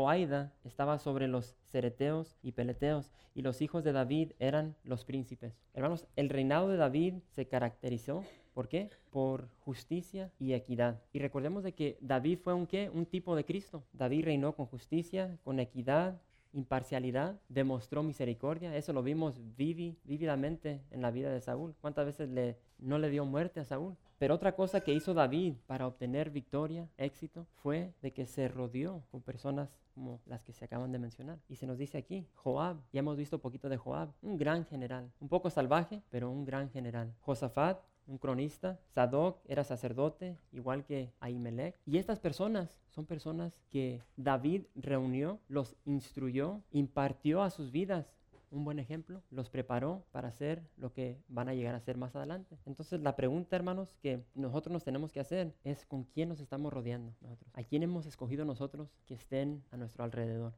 Joaida, 0.00 0.50
estaba 0.64 0.98
sobre 0.98 1.28
los 1.28 1.54
cereteos 1.66 2.34
y 2.42 2.52
peleteos, 2.52 3.10
y 3.34 3.42
los 3.42 3.60
hijos 3.60 3.84
de 3.84 3.92
David 3.92 4.32
eran 4.38 4.74
los 4.82 5.04
príncipes. 5.04 5.60
Hermanos, 5.74 6.06
el 6.16 6.30
reinado 6.30 6.68
de 6.68 6.78
David 6.78 7.16
se 7.28 7.46
caracterizó 7.46 8.24
¿Por 8.54 8.68
qué? 8.68 8.90
Por 9.10 9.48
justicia 9.58 10.32
y 10.38 10.54
equidad. 10.54 11.02
Y 11.12 11.18
recordemos 11.18 11.62
de 11.62 11.72
que 11.72 11.98
David 12.00 12.38
fue 12.38 12.54
un 12.54 12.66
qué? 12.66 12.90
Un 12.90 13.06
tipo 13.06 13.36
de 13.36 13.44
Cristo. 13.44 13.84
David 13.92 14.24
reinó 14.24 14.54
con 14.56 14.66
justicia, 14.66 15.38
con 15.44 15.60
equidad, 15.60 16.20
imparcialidad, 16.52 17.40
demostró 17.48 18.02
misericordia. 18.02 18.74
Eso 18.76 18.92
lo 18.92 19.02
vimos 19.02 19.40
vívidamente 19.56 20.82
en 20.90 21.02
la 21.02 21.10
vida 21.10 21.30
de 21.30 21.40
Saúl. 21.40 21.74
¿Cuántas 21.80 22.06
veces 22.06 22.28
le, 22.28 22.58
no 22.78 22.98
le 22.98 23.10
dio 23.10 23.24
muerte 23.24 23.60
a 23.60 23.64
Saúl? 23.64 23.96
Pero 24.18 24.34
otra 24.34 24.54
cosa 24.54 24.80
que 24.80 24.92
hizo 24.92 25.14
David 25.14 25.54
para 25.66 25.86
obtener 25.86 26.30
victoria, 26.30 26.88
éxito, 26.98 27.46
fue 27.54 27.94
de 28.02 28.12
que 28.12 28.26
se 28.26 28.48
rodeó 28.48 29.02
con 29.10 29.22
personas 29.22 29.80
como 29.94 30.20
las 30.26 30.44
que 30.44 30.52
se 30.52 30.64
acaban 30.64 30.92
de 30.92 30.98
mencionar. 30.98 31.38
Y 31.48 31.56
se 31.56 31.66
nos 31.66 31.78
dice 31.78 31.98
aquí, 31.98 32.26
Joab, 32.34 32.76
ya 32.92 33.00
hemos 33.00 33.16
visto 33.16 33.36
un 33.36 33.42
poquito 33.42 33.68
de 33.68 33.76
Joab, 33.76 34.10
un 34.22 34.36
gran 34.36 34.66
general, 34.66 35.10
un 35.20 35.28
poco 35.28 35.50
salvaje, 35.50 36.02
pero 36.10 36.30
un 36.30 36.44
gran 36.44 36.70
general. 36.70 37.14
Josafat, 37.20 37.80
un 38.10 38.18
cronista. 38.18 38.78
Sadoc 38.94 39.38
era 39.46 39.64
sacerdote, 39.64 40.36
igual 40.52 40.84
que 40.84 41.12
Ahimelech. 41.20 41.76
Y 41.86 41.96
estas 41.98 42.18
personas 42.18 42.78
son 42.90 43.06
personas 43.06 43.52
que 43.70 44.02
David 44.16 44.64
reunió, 44.74 45.38
los 45.48 45.76
instruyó, 45.84 46.60
impartió 46.72 47.42
a 47.42 47.50
sus 47.50 47.70
vidas 47.70 48.12
un 48.50 48.64
buen 48.64 48.78
ejemplo, 48.78 49.22
los 49.30 49.48
preparó 49.50 50.04
para 50.12 50.28
hacer 50.28 50.62
lo 50.76 50.92
que 50.92 51.18
van 51.28 51.48
a 51.48 51.54
llegar 51.54 51.74
a 51.74 51.80
ser 51.80 51.96
más 51.96 52.14
adelante. 52.16 52.58
Entonces 52.66 53.00
la 53.00 53.16
pregunta, 53.16 53.56
hermanos, 53.56 53.96
que 54.02 54.24
nosotros 54.34 54.72
nos 54.72 54.84
tenemos 54.84 55.12
que 55.12 55.20
hacer 55.20 55.54
es 55.64 55.86
con 55.86 56.04
quién 56.04 56.28
nos 56.28 56.40
estamos 56.40 56.72
rodeando 56.72 57.14
nosotros. 57.20 57.50
¿A 57.54 57.62
quién 57.62 57.82
hemos 57.82 58.06
escogido 58.06 58.44
nosotros 58.44 58.88
que 59.06 59.14
estén 59.14 59.62
a 59.70 59.76
nuestro 59.76 60.04
alrededor? 60.04 60.52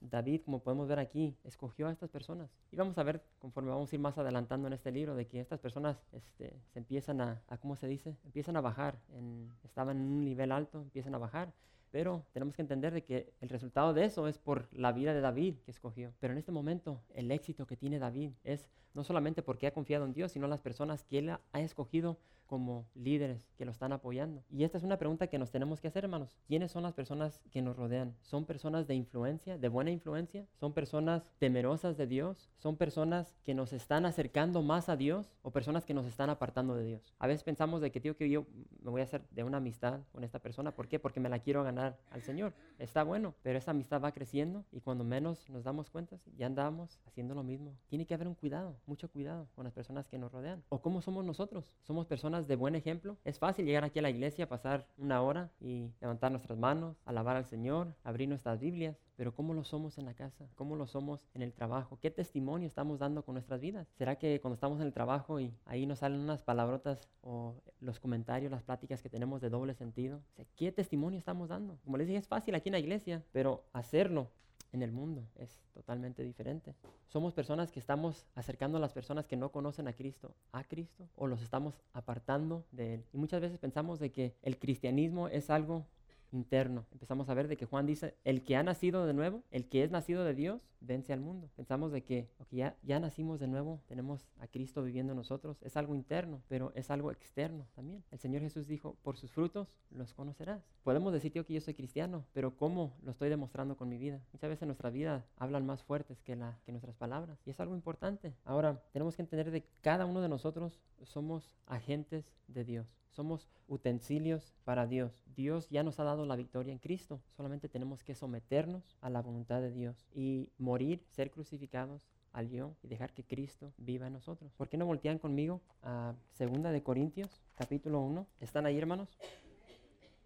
David, 0.00 0.42
como 0.44 0.62
podemos 0.62 0.88
ver 0.88 0.98
aquí, 0.98 1.36
escogió 1.44 1.88
a 1.88 1.92
estas 1.92 2.10
personas. 2.10 2.50
Y 2.72 2.76
vamos 2.76 2.98
a 2.98 3.02
ver, 3.02 3.22
conforme 3.38 3.70
vamos 3.70 3.92
a 3.92 3.96
ir 3.96 4.00
más 4.00 4.18
adelantando 4.18 4.66
en 4.66 4.72
este 4.72 4.90
libro, 4.90 5.14
de 5.14 5.26
que 5.26 5.40
estas 5.40 5.60
personas 5.60 5.96
este, 6.12 6.54
se 6.72 6.78
empiezan 6.78 7.20
a, 7.20 7.42
a, 7.48 7.58
¿cómo 7.58 7.76
se 7.76 7.86
dice? 7.86 8.16
Empiezan 8.24 8.56
a 8.56 8.60
bajar. 8.60 8.98
En, 9.14 9.52
estaban 9.64 9.96
en 9.96 10.08
un 10.08 10.24
nivel 10.24 10.52
alto, 10.52 10.80
empiezan 10.80 11.14
a 11.14 11.18
bajar 11.18 11.52
pero 11.90 12.24
tenemos 12.32 12.54
que 12.54 12.62
entender 12.62 12.92
de 12.92 13.04
que 13.04 13.32
el 13.40 13.48
resultado 13.48 13.94
de 13.94 14.04
eso 14.04 14.28
es 14.28 14.38
por 14.38 14.68
la 14.72 14.92
vida 14.92 15.14
de 15.14 15.20
David 15.20 15.56
que 15.64 15.70
escogió. 15.70 16.12
Pero 16.20 16.32
en 16.32 16.38
este 16.38 16.52
momento 16.52 17.02
el 17.14 17.30
éxito 17.30 17.66
que 17.66 17.76
tiene 17.76 17.98
David 17.98 18.32
es 18.44 18.68
no 18.94 19.04
solamente 19.04 19.42
porque 19.42 19.66
ha 19.66 19.72
confiado 19.74 20.04
en 20.04 20.12
Dios, 20.12 20.32
sino 20.32 20.48
las 20.48 20.60
personas 20.60 21.04
que 21.04 21.18
él 21.18 21.30
ha 21.30 21.60
escogido 21.60 22.18
como 22.48 22.86
líderes 22.94 23.52
que 23.56 23.64
lo 23.64 23.70
están 23.70 23.92
apoyando. 23.92 24.42
Y 24.50 24.64
esta 24.64 24.78
es 24.78 24.84
una 24.84 24.98
pregunta 24.98 25.28
que 25.28 25.38
nos 25.38 25.50
tenemos 25.50 25.80
que 25.80 25.88
hacer, 25.88 26.04
hermanos. 26.04 26.36
¿Quiénes 26.46 26.72
son 26.72 26.82
las 26.82 26.94
personas 26.94 27.40
que 27.50 27.62
nos 27.62 27.76
rodean? 27.76 28.16
¿Son 28.22 28.46
personas 28.46 28.88
de 28.88 28.94
influencia, 28.94 29.58
de 29.58 29.68
buena 29.68 29.90
influencia? 29.90 30.46
¿Son 30.58 30.72
personas 30.72 31.30
temerosas 31.38 31.96
de 31.96 32.06
Dios? 32.06 32.50
¿Son 32.56 32.76
personas 32.76 33.36
que 33.44 33.54
nos 33.54 33.72
están 33.72 34.06
acercando 34.06 34.62
más 34.62 34.88
a 34.88 34.96
Dios 34.96 35.36
o 35.42 35.50
personas 35.50 35.84
que 35.84 35.94
nos 35.94 36.06
están 36.06 36.30
apartando 36.30 36.74
de 36.74 36.86
Dios? 36.86 37.14
A 37.18 37.26
veces 37.26 37.44
pensamos 37.44 37.82
de 37.82 37.92
que, 37.92 38.00
tío, 38.00 38.16
que 38.16 38.30
yo 38.30 38.46
me 38.82 38.90
voy 38.90 39.02
a 39.02 39.04
hacer 39.04 39.28
de 39.30 39.44
una 39.44 39.58
amistad 39.58 40.00
con 40.12 40.24
esta 40.24 40.38
persona. 40.38 40.74
¿Por 40.74 40.88
qué? 40.88 40.98
Porque 40.98 41.20
me 41.20 41.28
la 41.28 41.40
quiero 41.40 41.62
ganar 41.62 41.98
al 42.10 42.22
Señor. 42.22 42.54
Está 42.78 43.02
bueno, 43.02 43.34
pero 43.42 43.58
esa 43.58 43.72
amistad 43.72 44.02
va 44.02 44.12
creciendo 44.12 44.64
y 44.72 44.80
cuando 44.80 45.04
menos 45.04 45.50
nos 45.50 45.64
damos 45.64 45.90
cuenta, 45.90 46.18
ya 46.36 46.46
andamos 46.46 46.98
haciendo 47.06 47.34
lo 47.34 47.42
mismo. 47.42 47.76
Tiene 47.88 48.06
que 48.06 48.14
haber 48.14 48.26
un 48.26 48.34
cuidado, 48.34 48.76
mucho 48.86 49.10
cuidado 49.10 49.48
con 49.54 49.64
las 49.64 49.74
personas 49.74 50.08
que 50.08 50.18
nos 50.18 50.32
rodean. 50.32 50.62
¿O 50.70 50.80
cómo 50.80 51.02
somos 51.02 51.24
nosotros? 51.24 51.76
¿Somos 51.82 52.06
personas 52.06 52.37
de 52.46 52.56
buen 52.56 52.74
ejemplo. 52.74 53.16
Es 53.24 53.38
fácil 53.38 53.66
llegar 53.66 53.84
aquí 53.84 53.98
a 53.98 54.02
la 54.02 54.10
iglesia, 54.10 54.48
pasar 54.48 54.86
una 54.96 55.22
hora 55.22 55.50
y 55.60 55.90
levantar 56.00 56.30
nuestras 56.30 56.58
manos, 56.58 56.96
alabar 57.04 57.36
al 57.36 57.46
Señor, 57.46 57.94
abrir 58.04 58.28
nuestras 58.28 58.60
Biblias, 58.60 58.96
pero 59.16 59.34
¿cómo 59.34 59.52
lo 59.52 59.64
somos 59.64 59.98
en 59.98 60.04
la 60.04 60.14
casa? 60.14 60.48
¿Cómo 60.54 60.76
lo 60.76 60.86
somos 60.86 61.26
en 61.34 61.42
el 61.42 61.52
trabajo? 61.52 61.98
¿Qué 62.00 62.10
testimonio 62.10 62.68
estamos 62.68 63.00
dando 63.00 63.24
con 63.24 63.34
nuestras 63.34 63.60
vidas? 63.60 63.88
¿Será 63.96 64.16
que 64.16 64.40
cuando 64.40 64.54
estamos 64.54 64.80
en 64.80 64.86
el 64.86 64.92
trabajo 64.92 65.40
y 65.40 65.52
ahí 65.64 65.86
nos 65.86 65.98
salen 65.98 66.20
unas 66.20 66.42
palabrotas 66.42 67.08
o 67.22 67.56
los 67.80 67.98
comentarios, 67.98 68.52
las 68.52 68.62
pláticas 68.62 69.02
que 69.02 69.08
tenemos 69.08 69.40
de 69.40 69.50
doble 69.50 69.74
sentido? 69.74 70.22
¿Qué 70.54 70.70
testimonio 70.70 71.18
estamos 71.18 71.48
dando? 71.48 71.78
Como 71.84 71.96
les 71.96 72.06
dije, 72.06 72.20
es 72.20 72.28
fácil 72.28 72.54
aquí 72.54 72.68
en 72.68 72.74
la 72.74 72.78
iglesia, 72.78 73.24
pero 73.32 73.64
hacerlo 73.72 74.30
en 74.72 74.82
el 74.82 74.92
mundo 74.92 75.26
es 75.36 75.58
totalmente 75.72 76.22
diferente. 76.22 76.74
Somos 77.06 77.32
personas 77.32 77.72
que 77.72 77.80
estamos 77.80 78.26
acercando 78.34 78.78
a 78.78 78.80
las 78.80 78.92
personas 78.92 79.26
que 79.26 79.36
no 79.36 79.50
conocen 79.50 79.88
a 79.88 79.92
Cristo 79.92 80.34
a 80.52 80.64
Cristo 80.64 81.08
o 81.16 81.26
los 81.26 81.42
estamos 81.42 81.80
apartando 81.92 82.64
de 82.72 82.94
Él. 82.94 83.04
Y 83.12 83.18
muchas 83.18 83.40
veces 83.40 83.58
pensamos 83.58 83.98
de 83.98 84.12
que 84.12 84.34
el 84.42 84.58
cristianismo 84.58 85.28
es 85.28 85.50
algo 85.50 85.86
interno. 86.32 86.86
Empezamos 86.92 87.28
a 87.28 87.34
ver 87.34 87.48
de 87.48 87.56
que 87.56 87.66
Juan 87.66 87.86
dice, 87.86 88.14
el 88.24 88.44
que 88.44 88.56
ha 88.56 88.62
nacido 88.62 89.06
de 89.06 89.14
nuevo, 89.14 89.42
el 89.50 89.68
que 89.68 89.82
es 89.82 89.90
nacido 89.90 90.24
de 90.24 90.34
Dios, 90.34 90.68
vence 90.80 91.12
al 91.12 91.20
mundo. 91.20 91.50
Pensamos 91.56 91.92
de 91.92 92.04
que 92.04 92.28
ya, 92.50 92.76
ya 92.82 93.00
nacimos 93.00 93.40
de 93.40 93.48
nuevo, 93.48 93.80
tenemos 93.86 94.28
a 94.38 94.46
Cristo 94.46 94.82
viviendo 94.82 95.12
en 95.12 95.18
nosotros. 95.18 95.58
Es 95.62 95.76
algo 95.76 95.94
interno, 95.94 96.42
pero 96.48 96.72
es 96.74 96.90
algo 96.90 97.10
externo 97.10 97.66
también. 97.74 98.04
El 98.10 98.18
Señor 98.18 98.42
Jesús 98.42 98.66
dijo, 98.66 98.96
por 99.02 99.16
sus 99.16 99.32
frutos 99.32 99.74
los 99.90 100.12
conocerás. 100.12 100.62
Podemos 100.82 101.12
decir, 101.12 101.28
que 101.32 101.52
yo 101.52 101.60
soy 101.60 101.74
cristiano, 101.74 102.24
pero 102.32 102.56
¿cómo 102.56 102.96
lo 103.02 103.12
estoy 103.12 103.28
demostrando 103.28 103.76
con 103.76 103.88
mi 103.88 103.98
vida? 103.98 104.20
Muchas 104.32 104.50
veces 104.50 104.66
nuestra 104.66 104.90
vida 104.90 105.26
hablan 105.36 105.66
más 105.66 105.82
fuertes 105.82 106.20
que, 106.22 106.36
la, 106.36 106.58
que 106.64 106.72
nuestras 106.72 106.96
palabras. 106.96 107.38
Y 107.44 107.50
es 107.50 107.60
algo 107.60 107.74
importante. 107.74 108.34
Ahora, 108.44 108.82
tenemos 108.92 109.14
que 109.14 109.22
entender 109.22 109.50
de 109.50 109.62
que 109.62 109.70
cada 109.80 110.06
uno 110.06 110.20
de 110.20 110.28
nosotros 110.28 110.80
somos 111.02 111.56
agentes 111.66 112.32
de 112.48 112.64
Dios. 112.64 112.98
Somos 113.10 113.48
utensilios 113.66 114.54
para 114.64 114.86
Dios. 114.86 115.24
Dios 115.34 115.68
ya 115.70 115.82
nos 115.82 115.98
ha 116.00 116.04
dado 116.04 116.24
la 116.26 116.36
victoria 116.36 116.72
en 116.72 116.78
Cristo. 116.78 117.20
Solamente 117.36 117.68
tenemos 117.68 118.02
que 118.02 118.14
someternos 118.14 118.96
a 119.00 119.10
la 119.10 119.22
voluntad 119.22 119.60
de 119.60 119.72
Dios 119.72 120.06
y 120.14 120.50
morir, 120.58 121.04
ser 121.10 121.30
crucificados 121.30 122.08
al 122.32 122.48
yo 122.50 122.74
y 122.82 122.88
dejar 122.88 123.12
que 123.12 123.24
Cristo 123.24 123.72
viva 123.78 124.06
en 124.06 124.12
nosotros. 124.12 124.52
¿Por 124.54 124.68
qué 124.68 124.76
no 124.76 124.86
voltean 124.86 125.18
conmigo 125.18 125.60
a 125.82 126.14
Segunda 126.32 126.70
de 126.70 126.82
Corintios, 126.82 127.42
capítulo 127.56 128.00
1? 128.00 128.26
¿Están 128.40 128.66
ahí, 128.66 128.78
hermanos? 128.78 129.18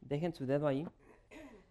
Dejen 0.00 0.34
su 0.34 0.46
dedo 0.46 0.66
ahí. 0.66 0.86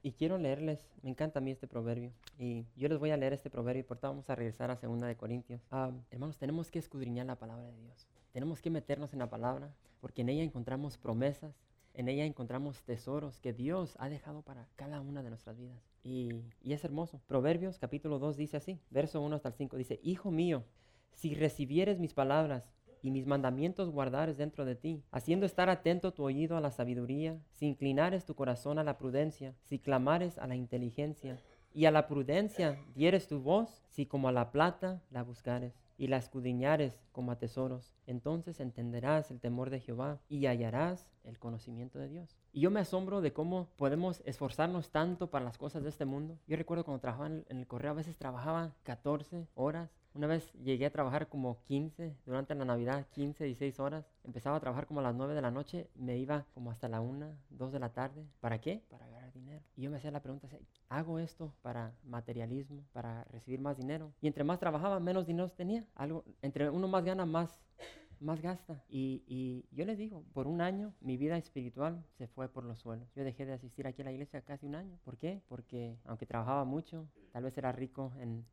Y 0.03 0.13
quiero 0.13 0.39
leerles, 0.39 0.89
me 1.03 1.11
encanta 1.11 1.37
a 1.37 1.41
mí 1.43 1.51
este 1.51 1.67
proverbio. 1.67 2.11
Y 2.39 2.65
yo 2.75 2.89
les 2.89 2.97
voy 2.97 3.11
a 3.11 3.17
leer 3.17 3.33
este 3.33 3.51
proverbio 3.51 3.81
y 3.81 3.83
por 3.83 3.97
tanto 3.97 4.13
vamos 4.13 4.29
a 4.31 4.35
regresar 4.35 4.71
a 4.71 4.77
Segunda 4.77 5.05
de 5.05 5.15
Corintios. 5.15 5.61
Ah, 5.69 5.91
hermanos, 6.09 6.37
tenemos 6.37 6.71
que 6.71 6.79
escudriñar 6.79 7.27
la 7.27 7.35
palabra 7.35 7.67
de 7.67 7.77
Dios. 7.77 8.07
Tenemos 8.31 8.61
que 8.61 8.69
meternos 8.69 9.13
en 9.13 9.19
la 9.19 9.29
palabra 9.29 9.73
porque 9.99 10.21
en 10.21 10.29
ella 10.29 10.43
encontramos 10.43 10.97
promesas, 10.97 11.53
en 11.93 12.07
ella 12.07 12.25
encontramos 12.25 12.81
tesoros 12.83 13.39
que 13.39 13.53
Dios 13.53 13.95
ha 13.99 14.09
dejado 14.09 14.41
para 14.41 14.67
cada 14.75 15.01
una 15.01 15.21
de 15.21 15.29
nuestras 15.29 15.57
vidas. 15.57 15.77
Y, 16.03 16.41
es 16.63 16.83
hermoso. 16.83 17.21
Proverbios 17.27 17.77
capítulo 17.77 18.17
2 18.17 18.37
dice 18.37 18.57
así, 18.57 18.79
verso 18.89 19.21
1 19.21 19.35
hasta 19.35 19.49
el 19.49 19.55
5, 19.55 19.77
dice, 19.77 19.99
Hijo 20.01 20.31
mío, 20.31 20.63
si 21.13 21.35
recibieres 21.35 21.99
mis 21.99 22.13
palabras 22.13 22.63
y 23.03 23.11
mis 23.11 23.27
mandamientos 23.27 23.89
guardares 23.89 24.37
dentro 24.37 24.63
de 24.63 24.75
ti, 24.75 25.03
haciendo 25.11 25.45
estar 25.45 25.69
atento 25.69 26.13
tu 26.13 26.23
oído 26.23 26.55
a 26.55 26.61
la 26.61 26.71
sabiduría, 26.71 27.37
si 27.51 27.65
inclinares 27.65 28.25
tu 28.25 28.35
corazón 28.35 28.79
a 28.79 28.83
la 28.83 28.97
prudencia, 28.97 29.53
si 29.63 29.77
clamares 29.77 30.37
a 30.37 30.47
la 30.47 30.55
inteligencia, 30.55 31.37
y 31.73 31.85
a 31.85 31.91
la 31.91 32.07
prudencia 32.07 32.79
dieres 32.95 33.27
tu 33.27 33.41
voz, 33.41 33.83
si 33.89 34.05
como 34.05 34.27
a 34.27 34.31
la 34.31 34.51
plata 34.51 35.01
la 35.09 35.23
buscares 35.23 35.80
y 36.01 36.07
la 36.07 36.17
escudriñares 36.17 36.99
como 37.11 37.31
a 37.31 37.37
tesoros, 37.37 37.93
entonces 38.07 38.59
entenderás 38.59 39.29
el 39.29 39.39
temor 39.39 39.69
de 39.69 39.81
Jehová 39.81 40.19
y 40.29 40.47
hallarás 40.47 41.07
el 41.23 41.37
conocimiento 41.37 41.99
de 41.99 42.09
Dios. 42.09 42.39
Y 42.51 42.61
yo 42.61 42.71
me 42.71 42.79
asombro 42.79 43.21
de 43.21 43.33
cómo 43.33 43.67
podemos 43.75 44.23
esforzarnos 44.25 44.89
tanto 44.89 45.29
para 45.29 45.45
las 45.45 45.59
cosas 45.59 45.83
de 45.83 45.89
este 45.89 46.05
mundo. 46.05 46.39
Yo 46.47 46.57
recuerdo 46.57 46.85
cuando 46.85 47.01
trabajaba 47.01 47.27
en 47.27 47.45
el 47.55 47.67
correo, 47.67 47.91
a 47.91 47.93
veces 47.93 48.17
trabajaba 48.17 48.73
14 48.81 49.47
horas 49.53 49.91
una 50.13 50.27
vez 50.27 50.51
llegué 50.53 50.87
a 50.87 50.91
trabajar 50.91 51.29
como 51.29 51.61
15, 51.63 52.13
durante 52.25 52.53
la 52.53 52.65
Navidad, 52.65 53.07
15, 53.11 53.45
16 53.45 53.79
horas. 53.79 54.05
Empezaba 54.25 54.57
a 54.57 54.59
trabajar 54.59 54.85
como 54.85 54.99
a 54.99 55.03
las 55.03 55.15
9 55.15 55.33
de 55.33 55.41
la 55.41 55.51
noche, 55.51 55.87
me 55.95 56.17
iba 56.17 56.45
como 56.53 56.69
hasta 56.69 56.89
la 56.89 56.99
1, 56.99 57.33
2 57.51 57.71
de 57.71 57.79
la 57.79 57.93
tarde. 57.93 58.25
¿Para 58.41 58.59
qué? 58.59 58.83
Para 58.89 59.07
dinero. 59.33 59.61
Y 59.75 59.83
yo 59.83 59.91
me 59.91 59.97
hacía 59.97 60.11
la 60.11 60.21
pregunta, 60.21 60.47
¿hago 60.89 61.19
esto 61.19 61.53
para 61.61 61.93
materialismo, 62.03 62.83
para 62.93 63.23
recibir 63.25 63.59
más 63.59 63.77
dinero? 63.77 64.13
Y 64.21 64.27
entre 64.27 64.43
más 64.43 64.59
trabajaba, 64.59 64.99
menos 64.99 65.27
dinero 65.27 65.49
tenía. 65.49 65.85
Algo, 65.95 66.23
entre 66.41 66.69
uno 66.69 66.87
más 66.87 67.03
gana, 67.03 67.25
más 67.25 67.61
más 68.21 68.41
gasta. 68.41 68.83
Y, 68.87 69.23
y, 69.27 69.65
yo 69.71 69.83
les 69.85 69.97
digo, 69.97 70.23
por 70.33 70.47
un 70.47 70.61
año 70.61 70.93
mi 71.01 71.17
vida 71.17 71.37
espiritual 71.37 72.05
se 72.17 72.27
fue 72.27 72.47
por 72.47 72.63
los 72.63 72.79
suelos. 72.79 73.11
Yo 73.15 73.23
dejé 73.23 73.45
de 73.45 73.53
asistir 73.53 73.87
aquí 73.87 74.01
a 74.01 74.05
la 74.05 74.11
iglesia 74.11 74.41
casi 74.41 74.65
un 74.65 74.75
año. 74.75 74.97
¿Por 75.03 75.17
qué? 75.17 75.41
Porque 75.47 75.97
aunque 76.05 76.25
trabajaba 76.25 76.63
mucho, 76.63 77.09
tal 77.31 77.43
vez 77.43 77.57
era 77.57 77.71
rico 77.71 78.13
en, 78.19 78.45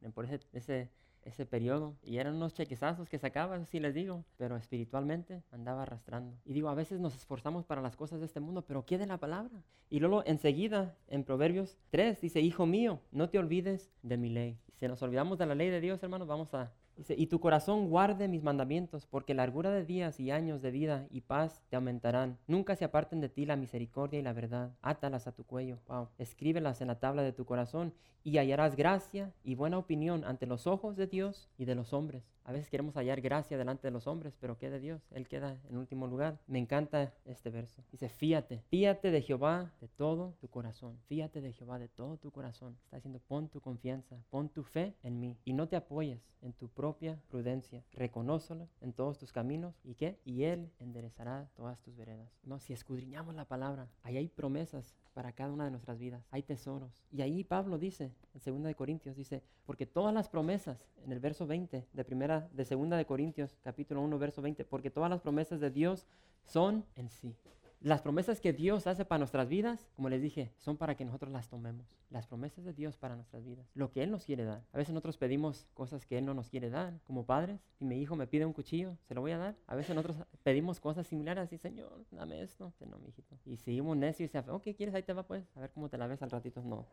en 0.00 0.12
por 0.12 0.24
ese, 0.24 0.40
ese 0.52 0.90
ese 1.24 1.46
periodo. 1.46 1.96
Y 2.02 2.18
eran 2.18 2.34
unos 2.34 2.54
chequezazos 2.54 3.08
que 3.08 3.18
sacaba, 3.18 3.56
así 3.56 3.80
les 3.80 3.94
digo, 3.94 4.24
pero 4.36 4.56
espiritualmente 4.56 5.42
andaba 5.50 5.82
arrastrando. 5.82 6.36
Y 6.44 6.52
digo, 6.52 6.68
a 6.68 6.74
veces 6.74 7.00
nos 7.00 7.14
esforzamos 7.16 7.64
para 7.64 7.82
las 7.82 7.96
cosas 7.96 8.20
de 8.20 8.26
este 8.26 8.40
mundo, 8.40 8.62
pero 8.62 8.84
¿qué 8.84 8.98
de 8.98 9.06
la 9.06 9.18
palabra? 9.18 9.62
Y 9.88 10.00
luego 10.00 10.22
enseguida, 10.26 10.96
en 11.08 11.24
Proverbios 11.24 11.76
3, 11.90 12.20
dice, 12.20 12.40
Hijo 12.40 12.66
mío, 12.66 13.00
no 13.10 13.28
te 13.28 13.38
olvides 13.38 13.90
de 14.02 14.16
mi 14.16 14.30
ley. 14.30 14.58
Si 14.78 14.88
nos 14.88 15.02
olvidamos 15.02 15.38
de 15.38 15.46
la 15.46 15.54
ley 15.54 15.68
de 15.68 15.80
Dios, 15.80 16.02
hermanos, 16.02 16.26
vamos 16.26 16.54
a 16.54 16.72
Dice, 17.00 17.14
y 17.16 17.28
tu 17.28 17.40
corazón 17.40 17.88
guarde 17.88 18.28
mis 18.28 18.42
mandamientos, 18.42 19.06
porque 19.06 19.32
largura 19.32 19.70
de 19.70 19.86
días 19.86 20.20
y 20.20 20.30
años 20.30 20.60
de 20.60 20.70
vida 20.70 21.06
y 21.10 21.22
paz 21.22 21.62
te 21.70 21.76
aumentarán. 21.76 22.36
Nunca 22.46 22.76
se 22.76 22.84
aparten 22.84 23.22
de 23.22 23.30
ti 23.30 23.46
la 23.46 23.56
misericordia 23.56 24.20
y 24.20 24.22
la 24.22 24.34
verdad. 24.34 24.74
Átalas 24.82 25.26
a 25.26 25.32
tu 25.32 25.44
cuello. 25.44 25.78
Wow. 25.88 26.08
Escríbelas 26.18 26.82
en 26.82 26.88
la 26.88 26.98
tabla 26.98 27.22
de 27.22 27.32
tu 27.32 27.46
corazón 27.46 27.94
y 28.22 28.36
hallarás 28.36 28.76
gracia 28.76 29.32
y 29.42 29.54
buena 29.54 29.78
opinión 29.78 30.24
ante 30.26 30.44
los 30.44 30.66
ojos 30.66 30.94
de 30.94 31.06
Dios 31.06 31.48
y 31.56 31.64
de 31.64 31.74
los 31.74 31.94
hombres. 31.94 32.22
A 32.44 32.52
veces 32.52 32.68
queremos 32.68 32.96
hallar 32.96 33.20
gracia 33.20 33.56
delante 33.56 33.86
de 33.86 33.92
los 33.92 34.06
hombres, 34.06 34.36
pero 34.40 34.58
¿qué 34.58 34.70
de 34.70 34.80
Dios? 34.80 35.00
Él 35.12 35.28
queda 35.28 35.58
en 35.68 35.76
último 35.76 36.06
lugar. 36.06 36.38
Me 36.46 36.58
encanta 36.58 37.14
este 37.24 37.48
verso. 37.48 37.82
Dice, 37.92 38.08
fíate, 38.08 38.62
fíate 38.68 39.10
de 39.10 39.22
Jehová 39.22 39.72
de 39.80 39.88
todo 39.88 40.34
tu 40.40 40.48
corazón. 40.48 40.98
Fíate 41.06 41.40
de 41.40 41.52
Jehová 41.52 41.78
de 41.78 41.88
todo 41.88 42.16
tu 42.16 42.30
corazón. 42.30 42.76
Está 42.84 42.96
diciendo, 42.96 43.20
pon 43.26 43.48
tu 43.48 43.60
confianza, 43.60 44.16
pon 44.30 44.48
tu 44.48 44.64
fe 44.64 44.94
en 45.02 45.20
mí 45.20 45.36
y 45.44 45.52
no 45.52 45.68
te 45.68 45.76
apoyes 45.76 46.20
en 46.42 46.52
tu 46.52 46.68
propia 46.90 47.20
prudencia. 47.28 47.84
Reconócelo 47.92 48.68
en 48.80 48.92
todos 48.92 49.16
tus 49.16 49.32
caminos 49.32 49.80
y 49.84 49.94
qué? 49.94 50.18
Y 50.24 50.42
Él 50.42 50.72
enderezará 50.80 51.48
todas 51.54 51.80
tus 51.80 51.94
veredas. 51.94 52.28
No, 52.42 52.58
si 52.58 52.72
escudriñamos 52.72 53.36
la 53.36 53.44
palabra, 53.44 53.88
ahí 54.02 54.16
hay 54.16 54.26
promesas 54.26 54.96
para 55.14 55.32
cada 55.32 55.52
una 55.52 55.66
de 55.66 55.70
nuestras 55.70 56.00
vidas. 56.00 56.26
Hay 56.32 56.42
tesoros. 56.42 57.04
Y 57.12 57.22
ahí 57.22 57.44
Pablo 57.44 57.78
dice, 57.78 58.10
en 58.34 58.54
2 58.54 58.64
de 58.64 58.74
Corintios, 58.74 59.14
dice, 59.14 59.44
porque 59.66 59.86
todas 59.86 60.12
las 60.12 60.28
promesas, 60.28 60.84
en 61.04 61.12
el 61.12 61.20
verso 61.20 61.46
20 61.46 61.86
de 61.92 62.04
primera, 62.04 62.48
de 62.52 62.64
2 62.64 62.90
de 62.90 63.06
Corintios, 63.06 63.56
capítulo 63.62 64.00
1, 64.00 64.18
verso 64.18 64.42
20, 64.42 64.64
porque 64.64 64.90
todas 64.90 65.10
las 65.10 65.20
promesas 65.20 65.60
de 65.60 65.70
Dios 65.70 66.08
son 66.44 66.84
en 66.96 67.08
sí. 67.08 67.36
Las 67.82 68.02
promesas 68.02 68.42
que 68.42 68.52
Dios 68.52 68.86
hace 68.86 69.06
para 69.06 69.20
nuestras 69.20 69.48
vidas, 69.48 69.88
como 69.96 70.10
les 70.10 70.20
dije, 70.20 70.52
son 70.58 70.76
para 70.76 70.96
que 70.96 71.04
nosotros 71.06 71.32
las 71.32 71.48
tomemos. 71.48 71.96
Las 72.10 72.26
promesas 72.26 72.62
de 72.62 72.74
Dios 72.74 72.98
para 72.98 73.16
nuestras 73.16 73.42
vidas. 73.42 73.66
Lo 73.72 73.90
que 73.90 74.02
Él 74.02 74.10
nos 74.10 74.26
quiere 74.26 74.44
dar. 74.44 74.62
A 74.74 74.76
veces 74.76 74.92
nosotros 74.92 75.16
pedimos 75.16 75.66
cosas 75.72 76.04
que 76.04 76.18
Él 76.18 76.26
no 76.26 76.34
nos 76.34 76.50
quiere 76.50 76.68
dar. 76.68 77.00
Como 77.04 77.24
padres, 77.24 77.58
si 77.78 77.86
mi 77.86 77.96
hijo 77.96 78.16
me 78.16 78.26
pide 78.26 78.44
un 78.44 78.52
cuchillo, 78.52 78.98
¿se 79.08 79.14
lo 79.14 79.22
voy 79.22 79.30
a 79.30 79.38
dar? 79.38 79.56
A 79.66 79.76
veces 79.76 79.96
nosotros 79.96 80.18
pedimos 80.42 80.78
cosas 80.78 81.06
similares 81.06 81.44
así, 81.44 81.56
Señor, 81.56 82.04
dame 82.10 82.42
esto. 82.42 82.70
No, 82.80 82.98
mi 82.98 83.08
hijito. 83.08 83.34
Y 83.46 83.56
seguimos 83.56 83.96
necios 83.96 84.28
y 84.28 84.30
se 84.30 84.38
ok, 84.38 84.64
¿quieres? 84.76 84.94
Ahí 84.94 85.02
te 85.02 85.14
va 85.14 85.22
pues. 85.22 85.50
A 85.56 85.60
ver 85.60 85.70
cómo 85.70 85.88
te 85.88 85.96
la 85.96 86.06
ves 86.06 86.20
al 86.20 86.30
ratito. 86.30 86.60
No. 86.62 86.84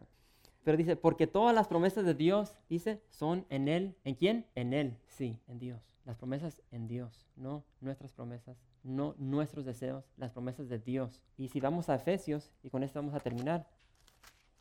Pero 0.63 0.78
dice, 0.78 0.95
porque 0.95 1.28
todas 1.28 1.54
las 1.54 1.67
promesas 1.67 2.06
de 2.06 2.13
Dios, 2.13 2.56
dice, 2.69 3.02
son 3.10 3.45
en 3.50 3.67
Él. 3.67 3.97
¿En 4.06 4.15
quién? 4.15 4.45
En 4.56 4.73
Él, 4.73 4.97
sí, 5.08 5.38
en 5.50 5.60
Dios. 5.60 5.82
Las 6.06 6.15
promesas 6.15 6.62
en 6.71 6.88
Dios, 6.88 7.28
no 7.36 7.65
nuestras 7.82 8.13
promesas 8.13 8.58
no 8.88 9.15
nuestros 9.17 9.65
deseos, 9.65 10.06
las 10.17 10.32
promesas 10.32 10.69
de 10.69 10.80
Dios. 10.80 11.21
Y 11.38 11.50
si 11.50 11.60
vamos 11.60 11.89
a 11.89 11.95
Efesios, 11.95 12.52
y 12.63 12.69
con 12.69 12.84
esto 12.84 13.00
vamos 13.00 13.13
a 13.13 13.19
terminar, 13.19 13.67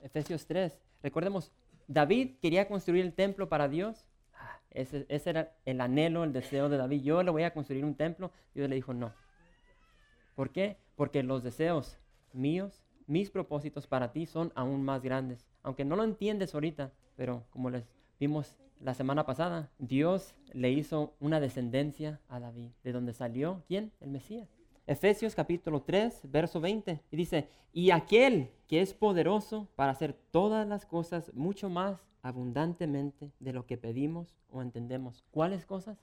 Efesios 0.00 0.46
3, 0.46 0.78
recordemos, 1.02 1.52
David 1.88 2.36
quería 2.42 2.68
construir 2.68 3.04
el 3.04 3.14
templo 3.14 3.48
para 3.48 3.68
Dios. 3.68 4.04
Ah, 4.34 4.60
ese, 4.70 5.06
ese, 5.08 5.30
era 5.30 5.56
el 5.64 5.80
anhelo, 5.80 6.24
el 6.24 6.32
deseo 6.32 6.68
de 6.68 6.76
David. 6.76 7.02
Yo 7.02 7.22
le 7.22 7.30
voy 7.30 7.44
a 7.44 7.54
construir 7.54 7.84
un 7.84 7.94
templo. 7.94 8.32
Dios 8.54 8.68
le 8.68 8.74
dijo 8.74 8.92
no. 8.92 9.12
¿Por 10.34 10.50
qué? 10.50 10.76
Porque 10.96 11.22
los 11.22 11.42
deseos 11.42 11.98
míos, 12.32 12.82
mis 13.06 13.30
propósitos 13.30 13.86
para 13.86 14.12
ti 14.12 14.26
son 14.26 14.52
aún 14.54 14.82
más 14.84 15.02
grandes. 15.02 15.46
Aunque 15.62 15.84
no 15.84 15.96
lo 15.96 16.04
entiendes 16.04 16.54
ahorita, 16.54 16.92
pero 17.16 17.46
como 17.50 17.70
les 17.70 17.84
vimos 18.18 18.58
la 18.80 18.94
semana 18.94 19.26
pasada, 19.26 19.70
Dios 19.78 20.34
le 20.52 20.70
hizo 20.70 21.14
una 21.20 21.40
descendencia 21.40 22.20
a 22.28 22.40
David, 22.40 22.70
de 22.82 22.92
donde 22.92 23.12
salió, 23.12 23.62
¿quién? 23.66 23.92
El 24.00 24.10
Mesías. 24.10 24.48
Efesios 24.86 25.34
capítulo 25.34 25.82
3, 25.82 26.30
verso 26.30 26.60
20, 26.60 27.00
y 27.10 27.16
dice, 27.16 27.48
y 27.72 27.90
aquel 27.90 28.50
que 28.68 28.80
es 28.80 28.94
poderoso 28.94 29.68
para 29.74 29.90
hacer 29.90 30.12
todas 30.30 30.66
las 30.66 30.86
cosas 30.86 31.32
mucho 31.34 31.68
más 31.68 32.06
abundantemente 32.22 33.32
de 33.40 33.52
lo 33.52 33.66
que 33.66 33.76
pedimos 33.76 34.36
o 34.50 34.62
entendemos. 34.62 35.24
¿Cuáles 35.30 35.66
cosas? 35.66 35.98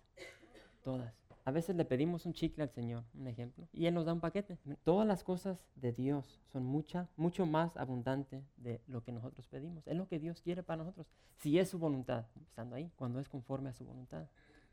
Todas. 0.83 1.22
A 1.45 1.51
veces 1.51 1.75
le 1.75 1.83
pedimos 1.83 2.25
un 2.25 2.33
chicle 2.33 2.63
al 2.63 2.69
Señor, 2.69 3.03
un 3.13 3.27
ejemplo, 3.27 3.67
y 3.73 3.85
Él 3.85 3.93
nos 3.93 4.05
da 4.05 4.13
un 4.13 4.21
paquete. 4.21 4.57
Todas 4.83 5.05
las 5.05 5.23
cosas 5.25 5.67
de 5.75 5.91
Dios 5.91 6.41
son 6.51 6.65
mucha, 6.65 7.09
mucho 7.17 7.45
más 7.45 7.75
abundante 7.75 8.45
de 8.55 8.81
lo 8.87 9.03
que 9.03 9.11
nosotros 9.11 9.45
pedimos. 9.47 9.85
Es 9.85 9.97
lo 9.97 10.07
que 10.07 10.19
Dios 10.19 10.41
quiere 10.41 10.63
para 10.63 10.77
nosotros. 10.77 11.05
Si 11.39 11.59
es 11.59 11.69
su 11.69 11.79
voluntad, 11.79 12.25
estando 12.47 12.75
ahí, 12.75 12.91
cuando 12.95 13.19
es 13.19 13.27
conforme 13.27 13.69
a 13.69 13.73
su 13.73 13.83
voluntad. 13.83 14.25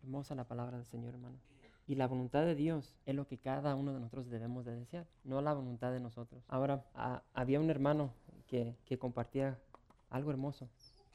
Hermosa 0.03 0.37
la 0.37 0.45
palabra 0.45 0.77
del 0.77 0.87
Señor, 0.87 1.15
hermano. 1.15 1.39
Y 1.89 1.97
la 1.97 2.07
voluntad 2.07 2.45
de 2.45 2.55
Dios 2.55 2.97
es 3.05 3.17
lo 3.17 3.27
que 3.27 3.37
cada 3.37 3.75
uno 3.75 3.93
de 3.93 3.99
nosotros 3.99 4.31
debemos 4.31 4.65
de 4.65 4.77
desear, 4.77 5.09
no 5.25 5.41
la 5.43 5.53
voluntad 5.53 5.91
de 5.91 5.99
nosotros. 5.99 6.45
Ahora, 6.47 6.85
había 7.35 7.59
un 7.59 7.69
hermano 7.69 8.13
que, 8.47 8.77
que 8.85 8.97
compartía 8.97 9.59
algo 10.09 10.31
hermoso. 10.31 10.69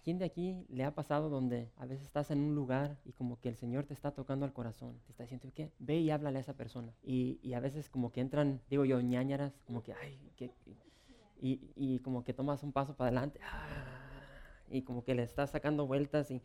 ¿Quién 0.05 0.19
de 0.19 0.25
aquí 0.25 0.63
le 0.69 0.83
ha 0.83 0.93
pasado 0.93 1.29
donde 1.29 1.71
a 1.77 1.87
veces 1.87 2.05
estás 2.05 2.29
en 2.29 2.37
un 2.37 2.53
lugar 2.53 2.99
y 3.05 3.13
como 3.13 3.39
que 3.39 3.49
el 3.49 3.55
Señor 3.55 3.87
te 3.87 3.95
está 3.95 4.11
tocando 4.11 4.45
al 4.45 4.53
corazón? 4.53 4.99
Te 5.03 5.11
está 5.11 5.23
diciendo, 5.23 5.49
¿qué? 5.55 5.71
Ve 5.79 5.97
y 5.97 6.11
háblale 6.11 6.37
a 6.37 6.41
esa 6.41 6.53
persona. 6.53 6.93
Y, 7.01 7.39
y 7.41 7.53
a 7.53 7.59
veces 7.59 7.89
como 7.89 8.11
que 8.11 8.21
entran, 8.21 8.61
digo 8.69 8.85
yo, 8.85 9.01
ñañaras, 9.01 9.59
como 9.65 9.81
que, 9.81 9.93
ay, 9.93 10.19
que, 10.35 10.51
y, 11.41 11.71
y, 11.75 11.97
como 12.01 12.23
que 12.23 12.35
tomas 12.35 12.61
un 12.61 12.71
paso 12.71 12.95
para 12.95 13.07
adelante, 13.07 13.39
y 14.69 14.83
como 14.83 15.03
que 15.03 15.15
le 15.15 15.23
estás 15.23 15.49
sacando 15.49 15.87
vueltas 15.87 16.29
y, 16.29 16.39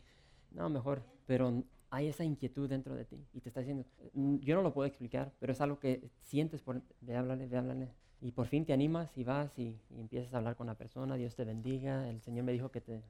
no, 0.49 0.67
mejor, 0.71 1.03
pero 1.27 1.63
hay 1.91 2.07
esa 2.07 2.23
inquietud 2.23 2.67
dentro 2.67 2.95
de 2.95 3.05
ti 3.05 3.23
y 3.31 3.41
te 3.41 3.49
está 3.49 3.59
diciendo, 3.59 3.85
mm, 4.13 4.37
yo 4.37 4.55
no 4.55 4.63
lo 4.63 4.73
puedo 4.73 4.87
explicar, 4.87 5.33
pero 5.39 5.53
es 5.53 5.61
algo 5.61 5.77
que 5.77 6.09
sientes 6.23 6.63
por, 6.63 6.81
ve, 7.01 7.15
háblale, 7.15 7.45
ve, 7.45 7.57
háblale. 7.59 7.89
Y 8.21 8.31
por 8.31 8.47
fin 8.47 8.65
te 8.65 8.73
animas 8.73 9.15
y 9.19 9.23
vas 9.23 9.59
y, 9.59 9.79
y 9.91 9.99
empiezas 9.99 10.33
a 10.33 10.37
hablar 10.39 10.55
con 10.55 10.65
la 10.65 10.73
persona, 10.73 11.15
Dios 11.15 11.35
te 11.35 11.45
bendiga, 11.45 12.09
el 12.09 12.21
Señor 12.21 12.45
me 12.45 12.53
dijo 12.53 12.71
que 12.71 12.81
te 12.81 13.03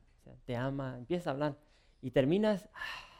te 0.45 0.55
ama, 0.55 0.97
empieza 0.97 1.29
a 1.29 1.33
hablar 1.33 1.57
y 2.01 2.11
terminas, 2.11 2.67
ah, 2.73 3.11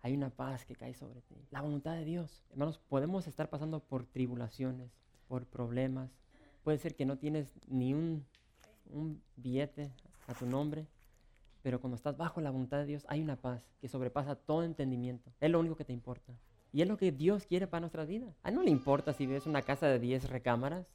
hay 0.00 0.14
una 0.14 0.30
paz 0.30 0.64
que 0.64 0.74
cae 0.74 0.94
sobre 0.94 1.20
ti. 1.22 1.36
La 1.50 1.60
voluntad 1.60 1.94
de 1.94 2.04
Dios. 2.04 2.44
Hermanos, 2.50 2.78
podemos 2.88 3.26
estar 3.26 3.48
pasando 3.48 3.80
por 3.80 4.06
tribulaciones, 4.06 4.90
por 5.28 5.46
problemas. 5.46 6.10
Puede 6.62 6.78
ser 6.78 6.94
que 6.94 7.04
no 7.04 7.18
tienes 7.18 7.52
ni 7.68 7.94
un, 7.94 8.24
un 8.90 9.22
billete 9.36 9.90
a 10.26 10.34
tu 10.34 10.46
nombre, 10.46 10.86
pero 11.62 11.80
cuando 11.80 11.96
estás 11.96 12.16
bajo 12.16 12.40
la 12.40 12.50
voluntad 12.50 12.78
de 12.78 12.86
Dios 12.86 13.04
hay 13.08 13.22
una 13.22 13.36
paz 13.36 13.62
que 13.80 13.88
sobrepasa 13.88 14.36
todo 14.36 14.62
entendimiento. 14.62 15.30
Es 15.40 15.50
lo 15.50 15.60
único 15.60 15.76
que 15.76 15.84
te 15.84 15.92
importa. 15.92 16.34
Y 16.72 16.82
es 16.82 16.88
lo 16.88 16.96
que 16.96 17.12
Dios 17.12 17.46
quiere 17.46 17.66
para 17.66 17.80
nuestras 17.80 18.08
vidas. 18.08 18.34
A 18.42 18.48
él 18.48 18.56
no 18.56 18.62
le 18.62 18.70
importa 18.70 19.12
si 19.12 19.26
ves 19.26 19.46
una 19.46 19.62
casa 19.62 19.86
de 19.86 19.98
10 19.98 20.28
recámaras, 20.28 20.86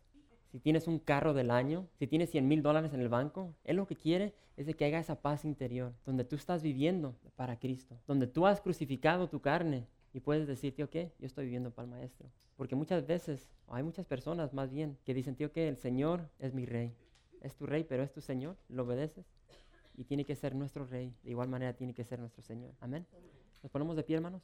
si 0.51 0.59
tienes 0.59 0.87
un 0.87 0.99
carro 0.99 1.33
del 1.33 1.51
año, 1.51 1.87
si 1.97 2.07
tienes 2.07 2.31
100 2.31 2.47
mil 2.47 2.61
dólares 2.61 2.93
en 2.93 3.01
el 3.01 3.09
banco. 3.09 3.55
Él 3.63 3.77
lo 3.77 3.87
que 3.87 3.95
quiere 3.95 4.33
es 4.57 4.65
de 4.65 4.73
que 4.73 4.85
haya 4.85 4.99
esa 4.99 5.21
paz 5.21 5.45
interior, 5.45 5.93
donde 6.05 6.25
tú 6.25 6.35
estás 6.35 6.63
viviendo 6.63 7.15
para 7.35 7.59
Cristo, 7.59 7.99
donde 8.07 8.27
tú 8.27 8.45
has 8.45 8.59
crucificado 8.59 9.29
tu 9.29 9.41
carne 9.41 9.87
y 10.13 10.19
puedes 10.19 10.47
decir, 10.47 10.75
tío, 10.75 10.89
¿qué? 10.89 11.13
Yo 11.19 11.27
estoy 11.27 11.45
viviendo 11.45 11.71
para 11.71 11.85
el 11.85 11.91
Maestro. 11.91 12.29
Porque 12.57 12.75
muchas 12.75 13.05
veces, 13.05 13.47
o 13.67 13.75
hay 13.75 13.83
muchas 13.83 14.05
personas 14.05 14.53
más 14.53 14.71
bien, 14.71 14.97
que 15.05 15.13
dicen, 15.13 15.35
tío, 15.35 15.51
que 15.51 15.67
el 15.67 15.77
Señor 15.77 16.29
es 16.39 16.53
mi 16.53 16.65
rey. 16.65 16.93
Es 17.41 17.55
tu 17.55 17.65
rey, 17.65 17.85
pero 17.85 18.03
es 18.03 18.11
tu 18.11 18.19
Señor. 18.19 18.57
¿Lo 18.67 18.83
obedeces? 18.83 19.25
Y 19.95 20.03
tiene 20.03 20.25
que 20.25 20.35
ser 20.35 20.55
nuestro 20.55 20.85
rey. 20.85 21.13
De 21.23 21.31
igual 21.31 21.47
manera 21.47 21.73
tiene 21.73 21.93
que 21.93 22.03
ser 22.03 22.19
nuestro 22.19 22.41
Señor. 22.41 22.73
Amén. 22.81 23.05
¿Nos 23.63 23.71
ponemos 23.71 23.95
de 23.95 24.03
pie, 24.03 24.17
hermanos? 24.17 24.41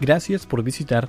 Gracias 0.00 0.46
por 0.46 0.62
visitar 0.62 1.08